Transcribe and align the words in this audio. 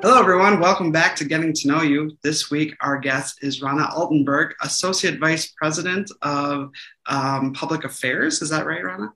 Hello, 0.00 0.18
everyone. 0.18 0.58
Welcome 0.58 0.90
back 0.90 1.16
to 1.16 1.24
Getting 1.26 1.52
to 1.52 1.68
Know 1.68 1.82
You. 1.82 2.16
This 2.22 2.50
week, 2.50 2.74
our 2.80 2.98
guest 2.98 3.42
is 3.42 3.60
Rana 3.60 3.88
Altenburg, 3.94 4.52
Associate 4.62 5.18
Vice 5.18 5.52
President 5.58 6.10
of 6.22 6.70
um, 7.06 7.52
Public 7.52 7.84
Affairs. 7.84 8.40
Is 8.40 8.48
that 8.48 8.64
right, 8.64 8.82
Rana? 8.82 9.12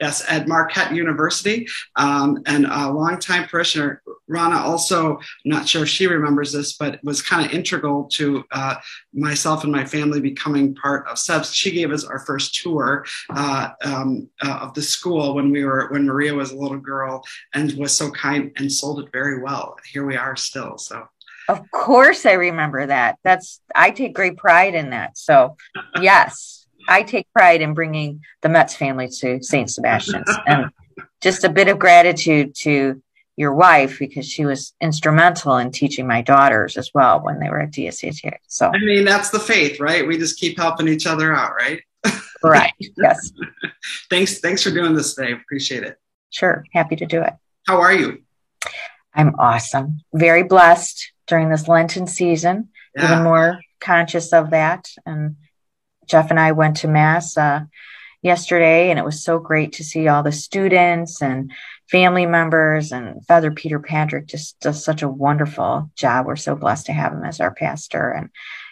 Yes, 0.00 0.24
at 0.28 0.48
Marquette 0.48 0.94
University, 0.94 1.66
um, 1.96 2.42
and 2.46 2.66
a 2.66 2.90
longtime 2.90 3.48
parishioner. 3.48 4.02
Rana 4.28 4.58
also, 4.58 5.16
I'm 5.16 5.22
not 5.44 5.68
sure 5.68 5.82
if 5.82 5.88
she 5.88 6.06
remembers 6.06 6.52
this, 6.52 6.74
but 6.74 7.02
was 7.02 7.20
kind 7.20 7.44
of 7.44 7.52
integral 7.52 8.04
to 8.12 8.44
uh, 8.52 8.76
myself 9.12 9.64
and 9.64 9.72
my 9.72 9.84
family 9.84 10.20
becoming 10.20 10.74
part 10.74 11.08
of 11.08 11.16
SEBS. 11.16 11.52
She 11.52 11.72
gave 11.72 11.90
us 11.90 12.04
our 12.04 12.20
first 12.20 12.54
tour 12.54 13.04
uh, 13.30 13.70
um, 13.84 14.28
uh, 14.40 14.58
of 14.62 14.74
the 14.74 14.82
school 14.82 15.34
when 15.34 15.50
we 15.50 15.64
were 15.64 15.88
when 15.90 16.06
Maria 16.06 16.32
was 16.32 16.52
a 16.52 16.56
little 16.56 16.78
girl, 16.78 17.24
and 17.54 17.72
was 17.72 17.92
so 17.92 18.10
kind 18.10 18.52
and 18.56 18.70
sold 18.70 19.00
it 19.00 19.10
very 19.12 19.42
well. 19.42 19.76
Here 19.92 20.06
we 20.06 20.16
are 20.16 20.36
still. 20.36 20.78
So. 20.78 21.08
Of 21.48 21.68
course, 21.72 22.26
I 22.26 22.34
remember 22.34 22.86
that. 22.86 23.18
That's 23.24 23.60
I 23.74 23.90
take 23.90 24.14
great 24.14 24.36
pride 24.36 24.76
in 24.76 24.90
that. 24.90 25.18
So, 25.18 25.56
yes. 26.00 26.59
I 26.88 27.02
take 27.02 27.32
pride 27.32 27.60
in 27.60 27.74
bringing 27.74 28.22
the 28.42 28.48
Metz 28.48 28.74
family 28.74 29.08
to 29.20 29.42
St. 29.42 29.70
Sebastian's 29.70 30.30
and 30.46 30.70
just 31.20 31.44
a 31.44 31.48
bit 31.48 31.68
of 31.68 31.78
gratitude 31.78 32.54
to 32.60 33.02
your 33.36 33.54
wife 33.54 33.98
because 33.98 34.28
she 34.28 34.44
was 34.44 34.74
instrumental 34.80 35.56
in 35.56 35.70
teaching 35.70 36.06
my 36.06 36.20
daughters 36.20 36.76
as 36.76 36.90
well 36.92 37.20
when 37.20 37.40
they 37.40 37.48
were 37.48 37.60
at 37.60 37.70
DSHA. 37.70 38.34
So 38.46 38.70
I 38.74 38.78
mean 38.78 39.04
that's 39.04 39.30
the 39.30 39.38
faith, 39.38 39.80
right? 39.80 40.06
We 40.06 40.18
just 40.18 40.38
keep 40.38 40.58
helping 40.58 40.88
each 40.88 41.06
other 41.06 41.34
out, 41.34 41.54
right? 41.54 41.80
right. 42.42 42.72
Yes. 42.96 43.32
thanks. 44.10 44.40
Thanks 44.40 44.62
for 44.62 44.70
doing 44.70 44.94
this 44.94 45.14
today. 45.14 45.32
Appreciate 45.32 45.84
it. 45.84 45.98
Sure. 46.30 46.64
Happy 46.72 46.96
to 46.96 47.06
do 47.06 47.22
it. 47.22 47.32
How 47.66 47.80
are 47.80 47.92
you? 47.92 48.22
I'm 49.14 49.34
awesome. 49.38 50.00
Very 50.12 50.42
blessed 50.42 51.12
during 51.26 51.48
this 51.48 51.68
Lenten 51.68 52.06
season. 52.06 52.68
Yeah. 52.94 53.12
Even 53.12 53.24
more 53.24 53.60
conscious 53.80 54.32
of 54.32 54.50
that 54.50 54.90
and 55.06 55.36
Jeff 56.10 56.30
and 56.30 56.40
I 56.40 56.52
went 56.52 56.78
to 56.78 56.88
Mass 56.88 57.36
uh, 57.36 57.60
yesterday, 58.20 58.90
and 58.90 58.98
it 58.98 59.04
was 59.04 59.22
so 59.22 59.38
great 59.38 59.72
to 59.74 59.84
see 59.84 60.08
all 60.08 60.22
the 60.22 60.32
students 60.32 61.22
and 61.22 61.52
family 61.88 62.26
members. 62.26 62.90
And 62.90 63.24
Father 63.26 63.52
Peter 63.52 63.78
Patrick 63.78 64.26
just 64.26 64.58
does 64.60 64.84
such 64.84 65.02
a 65.02 65.08
wonderful 65.08 65.90
job. 65.94 66.26
We're 66.26 66.36
so 66.36 66.56
blessed 66.56 66.86
to 66.86 66.92
have 66.92 67.12
him 67.12 67.24
as 67.24 67.40
our 67.40 67.54
pastor, 67.54 68.10
and 68.10 68.28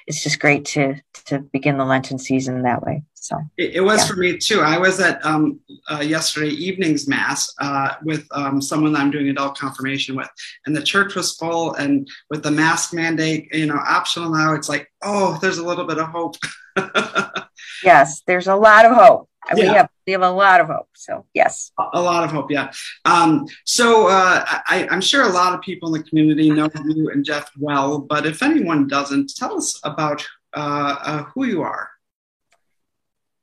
it's 0.07 0.23
just 0.23 0.41
great 0.41 0.65
to 0.67 0.97
to 1.27 1.39
begin 1.39 1.79
the 1.79 1.85
Lenten 1.85 2.19
season 2.19 2.63
that 2.63 2.83
way. 2.83 3.05
So 3.29 3.37
it, 3.59 3.75
it 3.75 3.81
was 3.83 4.01
yeah. 4.01 4.07
for 4.07 4.17
me 4.17 4.39
too. 4.39 4.63
I 4.63 4.79
was 4.79 5.01
at 5.01 5.25
um, 5.25 5.61
uh, 5.91 6.01
yesterday 6.01 6.49
evening's 6.49 7.07
mass 7.07 7.53
uh, 7.61 7.95
with 8.03 8.27
um, 8.31 8.63
someone 8.63 8.97
I'm 8.97 9.11
doing 9.11 9.29
adult 9.29 9.59
confirmation 9.59 10.17
with, 10.17 10.31
and 10.65 10.75
the 10.75 10.83
church 10.83 11.15
was 11.15 11.37
full. 11.37 11.75
And 11.75 12.09
with 12.31 12.43
the 12.43 12.51
mask 12.51 12.95
mandate, 12.95 13.55
you 13.55 13.67
know, 13.67 13.77
optional 13.87 14.31
now, 14.31 14.55
it's 14.55 14.71
like, 14.71 14.91
oh, 15.03 15.39
there's 15.43 15.59
a 15.59 15.67
little 15.67 15.85
bit 15.85 15.99
of 15.99 16.09
hope. 16.09 16.37
yes, 17.85 18.23
there's 18.27 18.47
a 18.47 18.57
lot 18.57 18.87
of 18.87 18.97
hope. 18.97 19.29
Yeah. 19.49 19.55
We 19.55 19.67
have 19.67 19.89
we 20.07 20.13
have 20.13 20.23
a 20.23 20.31
lot 20.31 20.63
of 20.63 20.69
hope. 20.69 20.89
So 20.95 21.27
yes, 21.35 21.71
a 21.93 22.01
lot 22.01 22.25
of 22.25 22.31
hope. 22.31 22.51
Yeah. 22.51 22.73
Um, 23.05 23.47
so 23.65 24.09
uh, 24.09 24.43
I, 24.69 24.89
am 24.91 25.03
sure 25.03 25.25
a 25.25 25.29
lot 25.29 25.55
of 25.55 25.61
people 25.61 25.95
in 25.95 26.01
the 26.01 26.09
community 26.09 26.49
know 26.49 26.71
you 26.87 27.11
and 27.11 27.25
Jeff 27.25 27.51
well, 27.59 27.99
but 27.99 28.25
if 28.25 28.43
anyone 28.43 28.89
doesn't, 28.89 29.35
tell 29.37 29.57
us 29.57 29.79
about 29.85 30.27
uh, 30.55 30.97
uh, 31.03 31.23
who 31.25 31.45
you 31.45 31.61
are. 31.61 31.91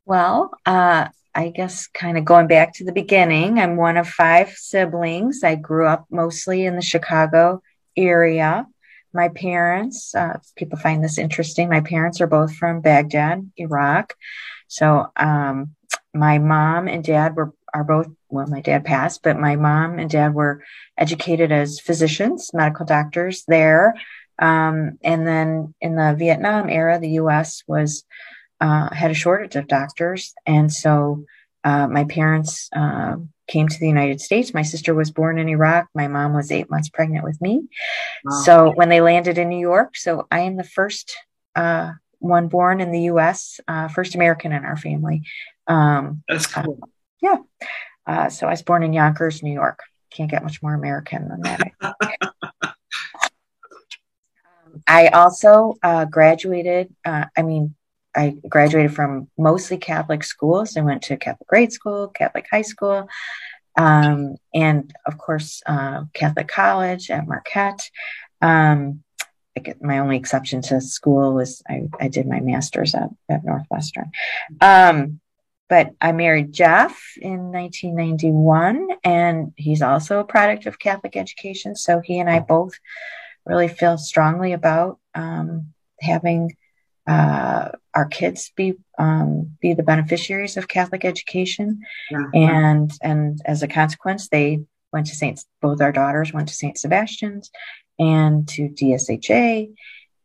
Well, 0.06 0.52
uh, 0.64 1.08
I 1.34 1.48
guess 1.50 1.86
kind 1.88 2.16
of 2.16 2.24
going 2.24 2.46
back 2.46 2.72
to 2.74 2.84
the 2.84 2.92
beginning, 2.92 3.58
I'm 3.58 3.76
one 3.76 3.98
of 3.98 4.08
five 4.08 4.50
siblings. 4.50 5.44
I 5.44 5.56
grew 5.56 5.86
up 5.86 6.06
mostly 6.10 6.64
in 6.64 6.76
the 6.76 6.82
Chicago 6.82 7.60
area 7.96 8.66
my 9.16 9.28
parents, 9.30 10.14
uh, 10.14 10.38
people 10.54 10.78
find 10.78 11.02
this 11.02 11.18
interesting. 11.18 11.68
My 11.68 11.80
parents 11.80 12.20
are 12.20 12.28
both 12.28 12.54
from 12.54 12.82
Baghdad, 12.82 13.50
Iraq. 13.56 14.14
So 14.68 15.06
um, 15.16 15.74
my 16.14 16.38
mom 16.38 16.86
and 16.86 17.02
dad 17.02 17.34
were 17.34 17.52
are 17.74 17.82
both 17.84 18.06
well, 18.28 18.46
my 18.46 18.60
dad 18.60 18.84
passed, 18.84 19.22
but 19.22 19.38
my 19.38 19.56
mom 19.56 19.98
and 19.98 20.08
dad 20.08 20.34
were 20.34 20.62
educated 20.96 21.50
as 21.50 21.80
physicians, 21.80 22.52
medical 22.54 22.86
doctors 22.86 23.44
there. 23.48 23.94
Um, 24.38 24.98
and 25.02 25.26
then 25.26 25.74
in 25.80 25.96
the 25.96 26.14
Vietnam 26.16 26.68
era, 26.68 26.98
the 26.98 27.10
U.S. 27.22 27.64
was 27.66 28.04
uh, 28.60 28.94
had 28.94 29.10
a 29.10 29.14
shortage 29.14 29.56
of 29.56 29.68
doctors, 29.68 30.34
and 30.46 30.72
so 30.72 31.24
uh, 31.66 31.88
my 31.88 32.04
parents 32.04 32.68
uh, 32.74 33.16
came 33.48 33.66
to 33.66 33.78
the 33.80 33.88
United 33.88 34.20
States. 34.20 34.54
My 34.54 34.62
sister 34.62 34.94
was 34.94 35.10
born 35.10 35.36
in 35.36 35.48
Iraq. 35.48 35.88
My 35.94 36.06
mom 36.06 36.32
was 36.32 36.52
eight 36.52 36.70
months 36.70 36.88
pregnant 36.88 37.24
with 37.24 37.40
me. 37.40 37.64
Wow. 38.24 38.42
So 38.44 38.72
when 38.74 38.88
they 38.88 39.00
landed 39.00 39.36
in 39.36 39.48
New 39.48 39.58
York, 39.58 39.96
so 39.96 40.28
I 40.30 40.40
am 40.40 40.56
the 40.56 40.62
first 40.64 41.16
uh, 41.56 41.90
one 42.20 42.46
born 42.46 42.80
in 42.80 42.92
the 42.92 43.02
U.S., 43.02 43.58
uh, 43.66 43.88
first 43.88 44.14
American 44.14 44.52
in 44.52 44.64
our 44.64 44.76
family. 44.76 45.22
Um, 45.66 46.22
That's 46.28 46.46
cool. 46.46 46.78
Uh, 46.80 46.86
yeah. 47.20 47.36
Uh, 48.06 48.28
so 48.28 48.46
I 48.46 48.50
was 48.50 48.62
born 48.62 48.84
in 48.84 48.92
Yonkers, 48.92 49.42
New 49.42 49.52
York. 49.52 49.80
Can't 50.10 50.30
get 50.30 50.44
much 50.44 50.62
more 50.62 50.74
American 50.74 51.28
than 51.28 51.40
that. 51.42 52.76
I 54.86 55.08
also 55.08 55.74
uh, 55.82 56.04
graduated. 56.04 56.94
I 57.04 57.42
mean, 57.42 57.74
I 58.16 58.36
graduated 58.48 58.94
from 58.94 59.28
mostly 59.36 59.76
Catholic 59.76 60.24
schools. 60.24 60.76
I 60.76 60.80
went 60.80 61.02
to 61.02 61.16
Catholic 61.16 61.46
grade 61.46 61.72
school, 61.72 62.08
Catholic 62.08 62.46
high 62.50 62.62
school, 62.62 63.08
um, 63.76 64.36
and 64.54 64.92
of 65.04 65.18
course, 65.18 65.62
uh, 65.66 66.04
Catholic 66.14 66.48
college 66.48 67.10
at 67.10 67.28
Marquette. 67.28 67.90
Um, 68.40 69.02
my 69.80 69.98
only 69.98 70.16
exception 70.16 70.60
to 70.62 70.80
school 70.80 71.34
was 71.34 71.62
I, 71.68 71.88
I 72.00 72.08
did 72.08 72.26
my 72.26 72.40
master's 72.40 72.94
at, 72.94 73.08
at 73.28 73.44
Northwestern. 73.44 74.10
Um, 74.60 75.20
but 75.68 75.92
I 76.00 76.12
married 76.12 76.52
Jeff 76.52 77.14
in 77.20 77.50
1991, 77.52 78.88
and 79.02 79.52
he's 79.56 79.82
also 79.82 80.20
a 80.20 80.24
product 80.24 80.66
of 80.66 80.78
Catholic 80.78 81.16
education. 81.16 81.74
So 81.74 82.00
he 82.00 82.20
and 82.20 82.30
I 82.30 82.38
both 82.38 82.74
really 83.44 83.68
feel 83.68 83.98
strongly 83.98 84.52
about 84.52 84.98
um, 85.14 85.72
having 86.00 86.54
uh, 87.06 87.70
our 87.94 88.06
kids 88.06 88.52
be 88.56 88.74
um, 88.98 89.56
be 89.60 89.74
the 89.74 89.82
beneficiaries 89.82 90.56
of 90.56 90.68
Catholic 90.68 91.04
education, 91.04 91.80
yeah. 92.10 92.26
and 92.34 92.90
and 93.02 93.40
as 93.44 93.62
a 93.62 93.68
consequence, 93.68 94.28
they 94.28 94.60
went 94.92 95.06
to 95.06 95.14
Saint. 95.14 95.44
Both 95.60 95.80
our 95.80 95.92
daughters 95.92 96.32
went 96.32 96.48
to 96.48 96.54
Saint 96.54 96.78
Sebastian's 96.78 97.50
and 97.98 98.46
to 98.48 98.68
DSHA 98.68 99.72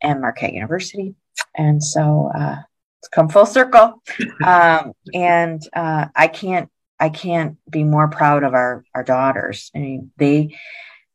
and 0.02 0.22
Marquette 0.22 0.54
University, 0.54 1.14
and 1.56 1.84
so 1.84 2.32
uh, 2.36 2.58
it's 3.00 3.10
come 3.10 3.30
full 3.30 3.46
circle. 3.46 4.02
um, 4.46 4.94
and 5.14 5.62
uh, 5.74 6.08
I 6.16 6.28
can't 6.28 6.70
I 7.00 7.10
can't 7.10 7.58
be 7.70 7.84
more 7.84 8.08
proud 8.08 8.44
of 8.44 8.54
our 8.54 8.84
our 8.96 9.04
daughters. 9.04 9.70
I 9.76 9.80
mean, 9.80 10.12
they 10.18 10.58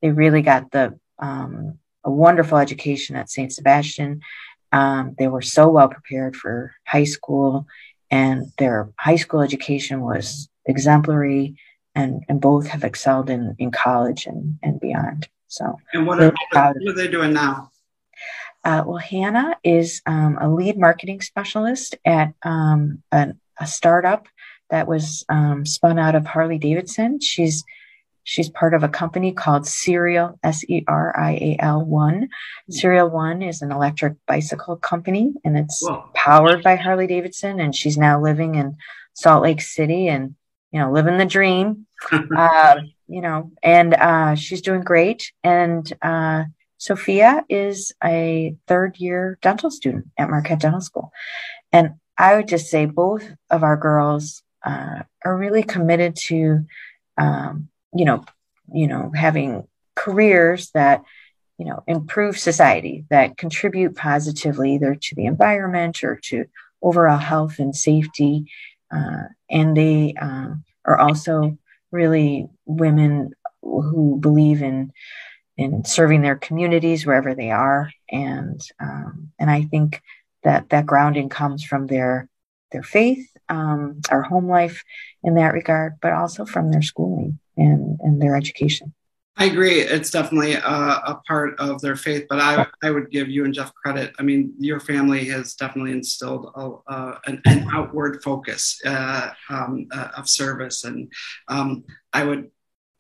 they 0.01 0.11
really 0.11 0.43
got 0.43 0.71
the 0.71 0.99
um, 1.19 1.79
a 2.05 2.11
wonderful 2.11 2.59
education 2.59 3.17
at 3.17 3.31
Saint 3.31 3.53
Sebastian 3.53 4.21
um, 4.77 5.15
they 5.19 5.27
were 5.27 5.41
so 5.41 5.71
well 5.71 5.89
prepared 5.89 6.37
for 6.37 6.75
high 6.87 7.05
school, 7.05 7.67
and 8.11 8.53
their 8.59 8.91
high 8.99 9.17
school 9.17 9.41
education 9.41 10.03
was 10.03 10.51
exemplary, 10.67 11.57
and, 11.95 12.23
and 12.29 12.43
both 12.43 12.67
have 12.67 12.85
excelled 12.85 13.31
in, 13.31 13.57
in 13.59 13.71
college 13.71 14.27
and, 14.27 14.59
and 14.63 14.79
beyond. 14.79 15.29
So, 15.49 15.79
and 15.95 16.07
what 16.07 16.23
are, 16.23 16.35
what 16.53 16.77
are 16.89 16.93
they 16.93 17.09
doing 17.09 17.33
now? 17.33 17.71
Uh, 18.65 18.85
well, 18.87 18.99
Hannah 18.99 19.57
is 19.65 20.03
um, 20.05 20.37
a 20.39 20.53
lead 20.53 20.77
marketing 20.77 21.23
specialist 21.23 21.97
at 22.05 22.35
um, 22.43 23.03
a, 23.13 23.33
a, 23.59 23.67
startup 23.67 24.27
that 24.69 24.87
was 24.89 25.25
um, 25.31 25.65
spun 25.65 25.99
out 25.99 26.17
of 26.17 26.27
Harley 26.27 26.59
Davidson. 26.59 27.21
She's 27.21 27.65
She's 28.29 28.51
part 28.51 28.75
of 28.75 28.83
a 28.83 28.89
company 28.89 29.31
called 29.31 29.69
Serial, 29.69 30.37
S 30.43 30.65
E 30.69 30.83
R 30.89 31.17
I 31.17 31.35
A 31.35 31.57
L 31.61 31.85
One. 31.85 32.29
Serial 32.69 33.09
One 33.09 33.41
is 33.41 33.63
an 33.63 33.71
electric 33.71 34.15
bicycle 34.27 34.75
company 34.75 35.33
and 35.45 35.57
it's 35.57 35.89
powered 36.13 36.65
by 36.65 36.75
Harley 36.75 37.07
Davidson. 37.07 37.61
And 37.61 37.73
she's 37.73 37.97
now 37.97 38.21
living 38.21 38.57
in 38.57 38.79
Salt 39.15 39.45
Lake 39.45 39.61
City 39.61 40.09
and, 40.09 40.35
you 40.73 40.81
know, 40.81 40.91
living 40.91 41.19
the 41.19 41.25
dream. 41.25 41.87
uh, 42.13 42.81
you 43.07 43.21
know, 43.21 43.53
and 43.63 43.95
uh, 43.95 44.35
she's 44.35 44.61
doing 44.61 44.83
great. 44.83 45.31
And 45.45 45.91
uh, 46.03 46.47
Sophia 46.79 47.45
is 47.49 47.93
a 48.03 48.57
third 48.67 48.97
year 48.99 49.39
dental 49.41 49.71
student 49.71 50.07
at 50.19 50.29
Marquette 50.29 50.59
Dental 50.59 50.81
School. 50.81 51.13
And 51.73 51.95
I 52.19 52.35
would 52.35 52.49
just 52.49 52.71
say 52.71 52.87
both 52.87 53.25
of 53.51 53.63
our 53.63 53.77
girls 53.77 54.43
uh, 54.65 55.05
are 55.25 55.37
really 55.37 55.63
committed 55.63 56.17
to 56.17 56.67
um, 57.17 57.69
you 57.95 58.05
know, 58.05 58.25
you 58.73 58.87
know, 58.87 59.13
having 59.15 59.67
careers 59.95 60.71
that, 60.71 61.03
you 61.59 61.67
know, 61.67 61.83
improve 61.87 62.39
society, 62.39 63.05
that 63.11 63.37
contribute 63.37 63.97
positively 63.97 64.75
either 64.75 64.95
to 64.95 65.15
the 65.15 65.27
environment 65.27 66.05
or 66.05 66.21
to 66.25 66.45
overall 66.83 67.19
health 67.19 67.59
and 67.59 67.75
safety. 67.75 68.51
Uh, 68.91 69.25
and 69.51 69.77
they 69.77 70.15
uh, 70.21 70.51
are 70.85 70.99
also 70.99 71.59
really 71.91 72.49
women 72.67 73.33
who 73.63 74.19
believe 74.21 74.63
in 74.63 74.93
in 75.57 75.85
serving 75.87 76.21
their 76.21 76.37
communities 76.37 77.07
wherever 77.07 77.35
they 77.35 77.51
are, 77.51 77.91
and 78.11 78.61
um, 78.79 79.33
and 79.39 79.51
I 79.51 79.63
think 79.63 80.03
that 80.45 80.69
that 80.69 80.85
grounding 80.85 81.31
comes 81.31 81.65
from 81.65 81.87
their 81.87 82.29
their 82.73 82.83
faith, 82.83 83.27
um, 83.49 84.03
our 84.11 84.23
home 84.23 84.49
life 84.49 84.85
in 85.23 85.37
that 85.37 85.55
regard, 85.55 85.95
but 86.03 86.13
also 86.13 86.45
from 86.45 86.71
their 86.71 86.83
schooling 86.83 87.39
and 87.57 87.99
and 88.03 88.21
their 88.21 88.37
education. 88.37 88.95
I 89.39 89.47
agree. 89.47 89.81
It's 89.81 90.11
definitely 90.11 90.55
a, 90.55 90.61
a, 90.61 91.21
part 91.29 91.61
of 91.61 91.83
their 91.83 91.97
faith, 91.97 92.25
but 92.27 92.41
I, 92.41 92.67
I 92.83 92.91
would 92.91 93.11
give 93.11 93.29
you 93.29 93.45
and 93.45 93.53
Jeff 93.53 93.75
credit. 93.75 94.15
I 94.19 94.23
mean, 94.23 94.55
your 94.59 94.81
family 94.81 95.27
has 95.27 95.55
definitely 95.55 95.93
instilled 95.93 96.51
a, 96.55 97.19
an, 97.27 97.43
an, 97.45 97.69
outward 97.71 98.23
focus 98.23 98.81
uh, 98.87 99.31
um, 99.51 99.89
uh, 99.93 100.09
of 100.17 100.27
service, 100.27 100.85
and 100.85 101.13
um, 101.49 101.85
I 102.15 102.25
would 102.25 102.51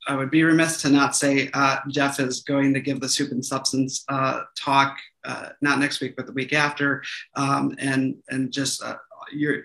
I 0.09 0.15
would 0.15 0.31
be 0.31 0.45
remiss 0.45 0.83
to 0.83 0.91
not 0.91 1.17
say 1.17 1.49
uh, 1.55 1.79
Jeff 1.89 2.21
is 2.21 2.43
going 2.43 2.75
to 2.75 2.81
give 2.81 3.01
the 3.01 3.09
soup 3.09 3.33
and 3.33 3.45
substance 3.45 4.05
uh, 4.11 4.43
talk 4.59 4.99
uh, 5.25 5.49
not 5.63 5.79
next 5.79 6.03
week, 6.03 6.17
but 6.17 6.27
the 6.27 6.33
week 6.33 6.53
after, 6.53 7.03
um, 7.35 7.75
and 7.79 8.17
and 8.29 8.53
just 8.53 8.85
your 9.33 9.63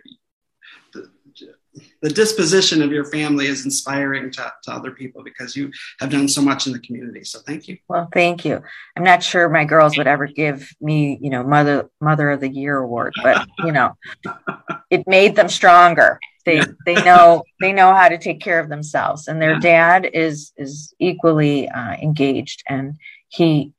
the 2.02 2.10
disposition 2.10 2.82
of 2.82 2.92
your 2.92 3.06
family 3.06 3.48
is 3.48 3.66
inspiring 3.66 4.32
to, 4.32 4.52
to 4.64 4.72
other 4.72 4.92
people 4.92 5.24
because 5.24 5.56
you 5.56 5.72
have 6.00 6.10
done 6.10 6.28
so 6.28 6.42
much 6.42 6.68
in 6.68 6.74
the 6.74 6.80
community. 6.80 7.24
So 7.24 7.40
thank 7.40 7.68
you. 7.68 7.78
Well, 7.88 8.10
thank 8.14 8.44
you. 8.44 8.62
I'm 8.98 9.04
not 9.04 9.24
sure 9.24 9.48
my 9.50 9.66
girls 9.66 9.98
would 9.98 10.08
ever 10.08 10.28
give 10.28 10.70
me, 10.82 11.18
you 11.22 11.30
know, 11.30 11.44
mother 11.44 11.90
mother 12.00 12.32
of 12.32 12.42
the 12.42 12.50
year 12.50 12.78
award, 12.78 13.14
but 13.24 13.48
you 13.60 13.72
know, 13.72 13.96
it 14.90 15.08
made 15.08 15.36
them 15.36 15.50
stronger. 15.50 16.20
They 16.46 16.64
they 16.86 16.96
know 16.96 17.44
they 17.60 17.72
know 17.72 17.94
how 17.94 18.10
to 18.10 18.18
take 18.18 18.42
care 18.42 18.60
of 18.60 18.70
themselves, 18.70 19.28
and 19.28 19.42
their 19.42 19.60
dad 19.60 20.10
is 20.12 20.52
is 20.58 20.94
equally 21.00 21.70
uh, 21.70 21.94
engaged, 21.94 22.64
and 22.68 22.98
he 23.30 23.74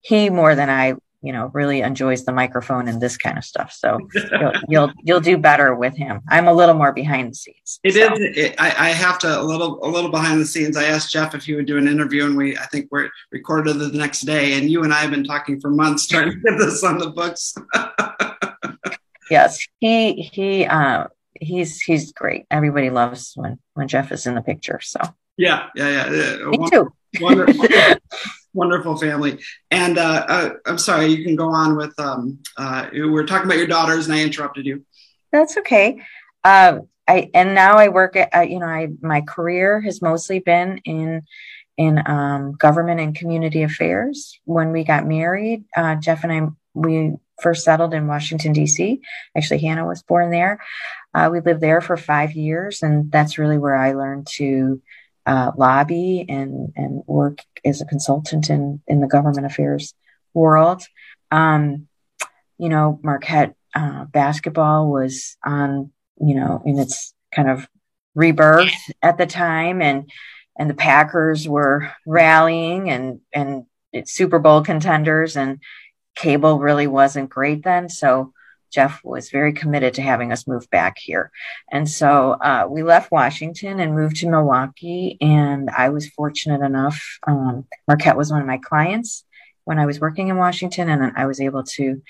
he 0.00 0.30
more 0.30 0.54
than 0.54 0.70
I 0.70 0.94
you 1.24 1.32
know 1.32 1.50
really 1.54 1.80
enjoys 1.80 2.24
the 2.24 2.32
microphone 2.32 2.86
and 2.86 3.00
this 3.00 3.16
kind 3.16 3.38
of 3.38 3.44
stuff. 3.44 3.72
So 3.72 3.98
you'll, 4.14 4.52
you'll, 4.68 4.92
you'll 5.02 5.20
do 5.20 5.38
better 5.38 5.74
with 5.74 5.96
him. 5.96 6.20
I'm 6.28 6.46
a 6.46 6.52
little 6.52 6.74
more 6.74 6.92
behind 6.92 7.30
the 7.30 7.34
scenes 7.34 7.80
It 7.82 7.94
so. 7.94 8.12
is. 8.12 8.20
It, 8.36 8.54
I, 8.58 8.88
I, 8.88 8.90
have 8.90 9.18
to 9.20 9.40
a 9.40 9.42
little 9.42 9.82
a 9.82 9.88
little 9.88 10.10
behind 10.10 10.40
the 10.40 10.44
scenes. 10.44 10.76
I 10.76 10.84
asked 10.84 11.10
jeff 11.10 11.34
if 11.34 11.44
he 11.44 11.54
would 11.54 11.66
do 11.66 11.78
an 11.78 11.88
interview 11.88 12.26
and 12.26 12.36
we 12.36 12.56
i 12.58 12.66
think 12.66 12.88
we're 12.90 13.08
recorded 13.32 13.78
the 13.78 13.88
next 13.88 14.22
day 14.22 14.58
and 14.58 14.70
you 14.70 14.84
and 14.84 14.92
i 14.92 14.98
have 14.98 15.10
been 15.10 15.24
talking 15.24 15.60
for 15.60 15.70
months 15.70 16.06
trying 16.06 16.30
to 16.30 16.36
get 16.36 16.58
this 16.58 16.84
on 16.84 16.98
the 16.98 17.10
books. 17.10 17.54
Yes. 19.30 19.66
He 19.80 20.20
he 20.34 20.66
uh 20.66 21.06
he's 21.40 21.80
he's 21.80 22.12
great. 22.12 22.44
Everybody 22.50 22.90
loves 22.90 23.32
when 23.34 23.58
when 23.72 23.88
jeff 23.88 24.12
is 24.12 24.26
in 24.26 24.34
the 24.34 24.42
picture 24.42 24.80
so. 24.82 25.00
Yeah 25.36 25.68
yeah 25.74 25.88
yeah, 25.88 26.10
yeah. 26.10 26.46
me 26.46 26.70
too. 26.70 26.92
wonderful 27.20 27.66
wonderful 28.54 28.96
family. 28.96 29.40
And 29.70 29.98
uh, 29.98 30.24
uh, 30.28 30.50
I'm 30.64 30.78
sorry, 30.78 31.06
you 31.06 31.24
can 31.24 31.36
go 31.36 31.50
on 31.50 31.76
with. 31.76 31.98
Um, 31.98 32.38
uh, 32.56 32.88
we 32.92 33.00
are 33.00 33.26
talking 33.26 33.46
about 33.46 33.58
your 33.58 33.66
daughters, 33.66 34.06
and 34.06 34.14
I 34.14 34.22
interrupted 34.22 34.64
you. 34.64 34.84
That's 35.32 35.58
okay. 35.58 36.00
Uh, 36.42 36.78
I 37.06 37.30
and 37.34 37.54
now 37.54 37.76
I 37.76 37.88
work 37.88 38.16
at 38.16 38.34
uh, 38.34 38.40
you 38.40 38.60
know 38.60 38.66
I 38.66 38.88
my 39.02 39.20
career 39.20 39.80
has 39.82 40.00
mostly 40.00 40.38
been 40.38 40.78
in 40.84 41.22
in 41.76 42.02
um, 42.06 42.52
government 42.52 43.00
and 43.00 43.14
community 43.14 43.62
affairs. 43.62 44.38
When 44.44 44.70
we 44.72 44.84
got 44.84 45.06
married, 45.06 45.64
uh, 45.76 45.96
Jeff 45.96 46.24
and 46.24 46.32
I 46.32 46.48
we 46.72 47.12
first 47.42 47.64
settled 47.64 47.92
in 47.92 48.06
Washington 48.06 48.52
D.C. 48.52 49.00
Actually, 49.36 49.58
Hannah 49.58 49.86
was 49.86 50.02
born 50.02 50.30
there. 50.30 50.60
we 51.30 51.40
lived 51.40 51.60
there 51.60 51.80
for 51.80 51.96
five 51.96 52.32
years, 52.32 52.82
and 52.82 53.10
that's 53.10 53.38
really 53.38 53.58
where 53.58 53.76
I 53.76 53.92
learned 53.92 54.28
to 54.36 54.80
uh, 55.26 55.52
lobby 55.56 56.26
and 56.28 56.72
and 56.76 57.02
work 57.06 57.38
as 57.64 57.80
a 57.80 57.86
consultant 57.86 58.50
in 58.50 58.82
in 58.86 59.00
the 59.00 59.06
government 59.06 59.46
affairs 59.46 59.94
world. 60.34 60.82
Um, 61.30 61.88
you 62.58 62.68
know, 62.68 63.00
Marquette 63.02 63.54
uh, 63.74 64.04
basketball 64.04 64.90
was 64.90 65.36
on 65.44 65.90
you 66.20 66.34
know 66.34 66.62
in 66.64 66.78
its 66.78 67.14
kind 67.34 67.48
of 67.48 67.66
rebirth 68.14 68.72
at 69.02 69.18
the 69.18 69.26
time, 69.26 69.80
and 69.80 70.10
and 70.58 70.68
the 70.68 70.74
Packers 70.74 71.48
were 71.48 71.90
rallying 72.06 72.90
and 72.90 73.20
and 73.32 73.64
Super 74.04 74.38
Bowl 74.38 74.62
contenders, 74.62 75.36
and 75.36 75.60
cable 76.14 76.58
really 76.58 76.86
wasn't 76.86 77.30
great 77.30 77.62
then, 77.64 77.88
so 77.88 78.33
Jeff 78.74 79.00
was 79.04 79.30
very 79.30 79.52
committed 79.52 79.94
to 79.94 80.02
having 80.02 80.32
us 80.32 80.48
move 80.48 80.68
back 80.70 80.98
here. 80.98 81.30
And 81.70 81.88
so 81.88 82.32
uh, 82.32 82.66
we 82.68 82.82
left 82.82 83.12
Washington 83.12 83.78
and 83.78 83.94
moved 83.94 84.16
to 84.16 84.28
Milwaukee. 84.28 85.16
And 85.20 85.70
I 85.70 85.90
was 85.90 86.08
fortunate 86.08 86.60
enough, 86.60 87.00
um, 87.26 87.66
Marquette 87.86 88.16
was 88.16 88.32
one 88.32 88.40
of 88.40 88.46
my 88.48 88.58
clients 88.58 89.24
when 89.62 89.78
I 89.78 89.86
was 89.86 90.00
working 90.00 90.28
in 90.28 90.36
Washington. 90.36 90.88
And 90.88 91.12
I 91.16 91.26
was 91.26 91.40
able 91.40 91.62
to, 91.62 92.02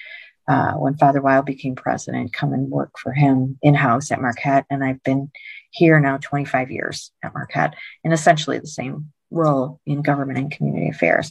uh, 0.48 0.72
when 0.72 0.96
Father 0.96 1.20
Wild 1.20 1.44
became 1.44 1.74
president, 1.74 2.32
come 2.32 2.54
and 2.54 2.70
work 2.70 2.98
for 2.98 3.12
him 3.12 3.58
in 3.60 3.74
house 3.74 4.10
at 4.10 4.22
Marquette. 4.22 4.64
And 4.70 4.82
I've 4.82 5.02
been 5.02 5.30
here 5.70 6.00
now 6.00 6.16
25 6.16 6.70
years 6.70 7.12
at 7.22 7.34
Marquette 7.34 7.74
in 8.02 8.12
essentially 8.12 8.58
the 8.58 8.66
same 8.66 9.12
role 9.30 9.80
in 9.84 10.00
government 10.00 10.38
and 10.38 10.50
community 10.50 10.88
affairs. 10.88 11.30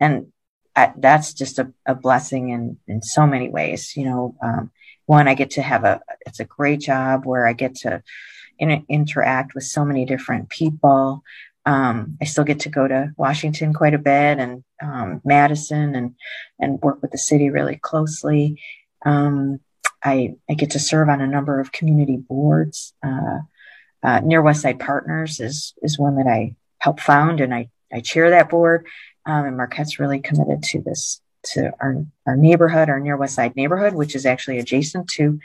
And 0.00 0.32
I, 0.74 0.92
that's 0.96 1.34
just 1.34 1.58
a, 1.58 1.72
a, 1.84 1.94
blessing 1.94 2.48
in 2.48 2.78
in 2.88 3.02
so 3.02 3.26
many 3.26 3.48
ways. 3.50 3.94
You 3.96 4.04
know, 4.06 4.36
um, 4.42 4.70
one 5.06 5.28
I 5.28 5.34
get 5.34 5.50
to 5.52 5.62
have 5.62 5.84
a 5.84 6.00
it's 6.26 6.40
a 6.40 6.44
great 6.44 6.80
job 6.80 7.26
where 7.26 7.46
I 7.46 7.52
get 7.52 7.74
to 7.76 8.02
in, 8.58 8.84
interact 8.88 9.54
with 9.54 9.64
so 9.64 9.84
many 9.84 10.04
different 10.06 10.48
people. 10.48 11.22
Um, 11.64 12.16
I 12.20 12.24
still 12.24 12.44
get 12.44 12.60
to 12.60 12.68
go 12.68 12.88
to 12.88 13.12
Washington 13.16 13.72
quite 13.72 13.94
a 13.94 13.98
bit 13.98 14.38
and 14.38 14.64
um, 14.82 15.20
Madison 15.24 15.94
and 15.94 16.14
and 16.58 16.80
work 16.80 17.02
with 17.02 17.10
the 17.10 17.18
city 17.18 17.50
really 17.50 17.76
closely. 17.76 18.60
Um, 19.04 19.60
I 20.02 20.34
I 20.48 20.54
get 20.54 20.70
to 20.70 20.78
serve 20.78 21.08
on 21.08 21.20
a 21.20 21.26
number 21.26 21.60
of 21.60 21.72
community 21.72 22.16
boards. 22.16 22.94
Uh, 23.02 23.40
uh, 24.02 24.20
Near 24.20 24.42
West 24.42 24.62
Side 24.62 24.80
Partners 24.80 25.38
is 25.38 25.74
is 25.82 25.98
one 25.98 26.16
that 26.16 26.26
I 26.26 26.54
help 26.78 26.98
found 26.98 27.40
and 27.40 27.54
I 27.54 27.68
I 27.92 28.00
chair 28.00 28.30
that 28.30 28.48
board. 28.48 28.86
Um, 29.26 29.44
and 29.44 29.56
Marquette's 29.56 29.98
really 29.98 30.20
committed 30.20 30.62
to 30.64 30.80
this, 30.82 31.20
to 31.54 31.72
our, 31.80 32.04
our 32.26 32.36
neighborhood, 32.36 32.88
our 32.88 33.00
near 33.00 33.16
West 33.16 33.34
Side 33.34 33.56
neighborhood, 33.56 33.94
which 33.94 34.14
is 34.14 34.26
actually 34.26 34.58
adjacent 34.58 35.08
to 35.10 35.38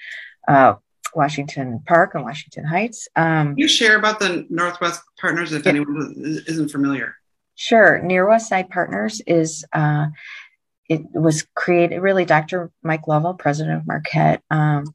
uh, 0.47 0.75
Washington 1.13 1.81
Park 1.85 2.15
and 2.15 2.23
Washington 2.23 2.65
Heights. 2.65 3.07
Um, 3.15 3.49
Can 3.49 3.57
you 3.57 3.67
share 3.67 3.97
about 3.97 4.19
the 4.19 4.45
Northwest 4.49 5.01
Partners 5.19 5.53
if 5.53 5.65
yeah. 5.65 5.71
anyone 5.71 6.13
isn't 6.47 6.69
familiar? 6.69 7.15
Sure. 7.55 7.99
Near 7.99 8.27
West 8.27 8.49
Side 8.49 8.69
Partners 8.69 9.21
is, 9.25 9.65
uh, 9.73 10.07
it 10.89 11.01
was 11.13 11.45
created, 11.55 12.01
really, 12.01 12.23
Dr. 12.23 12.71
Mike 12.83 13.07
Lovell, 13.07 13.33
president 13.33 13.77
of 13.77 13.87
Marquette, 13.87 14.43
um, 14.51 14.85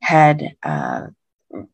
had 0.00 0.56
uh, 0.62 1.08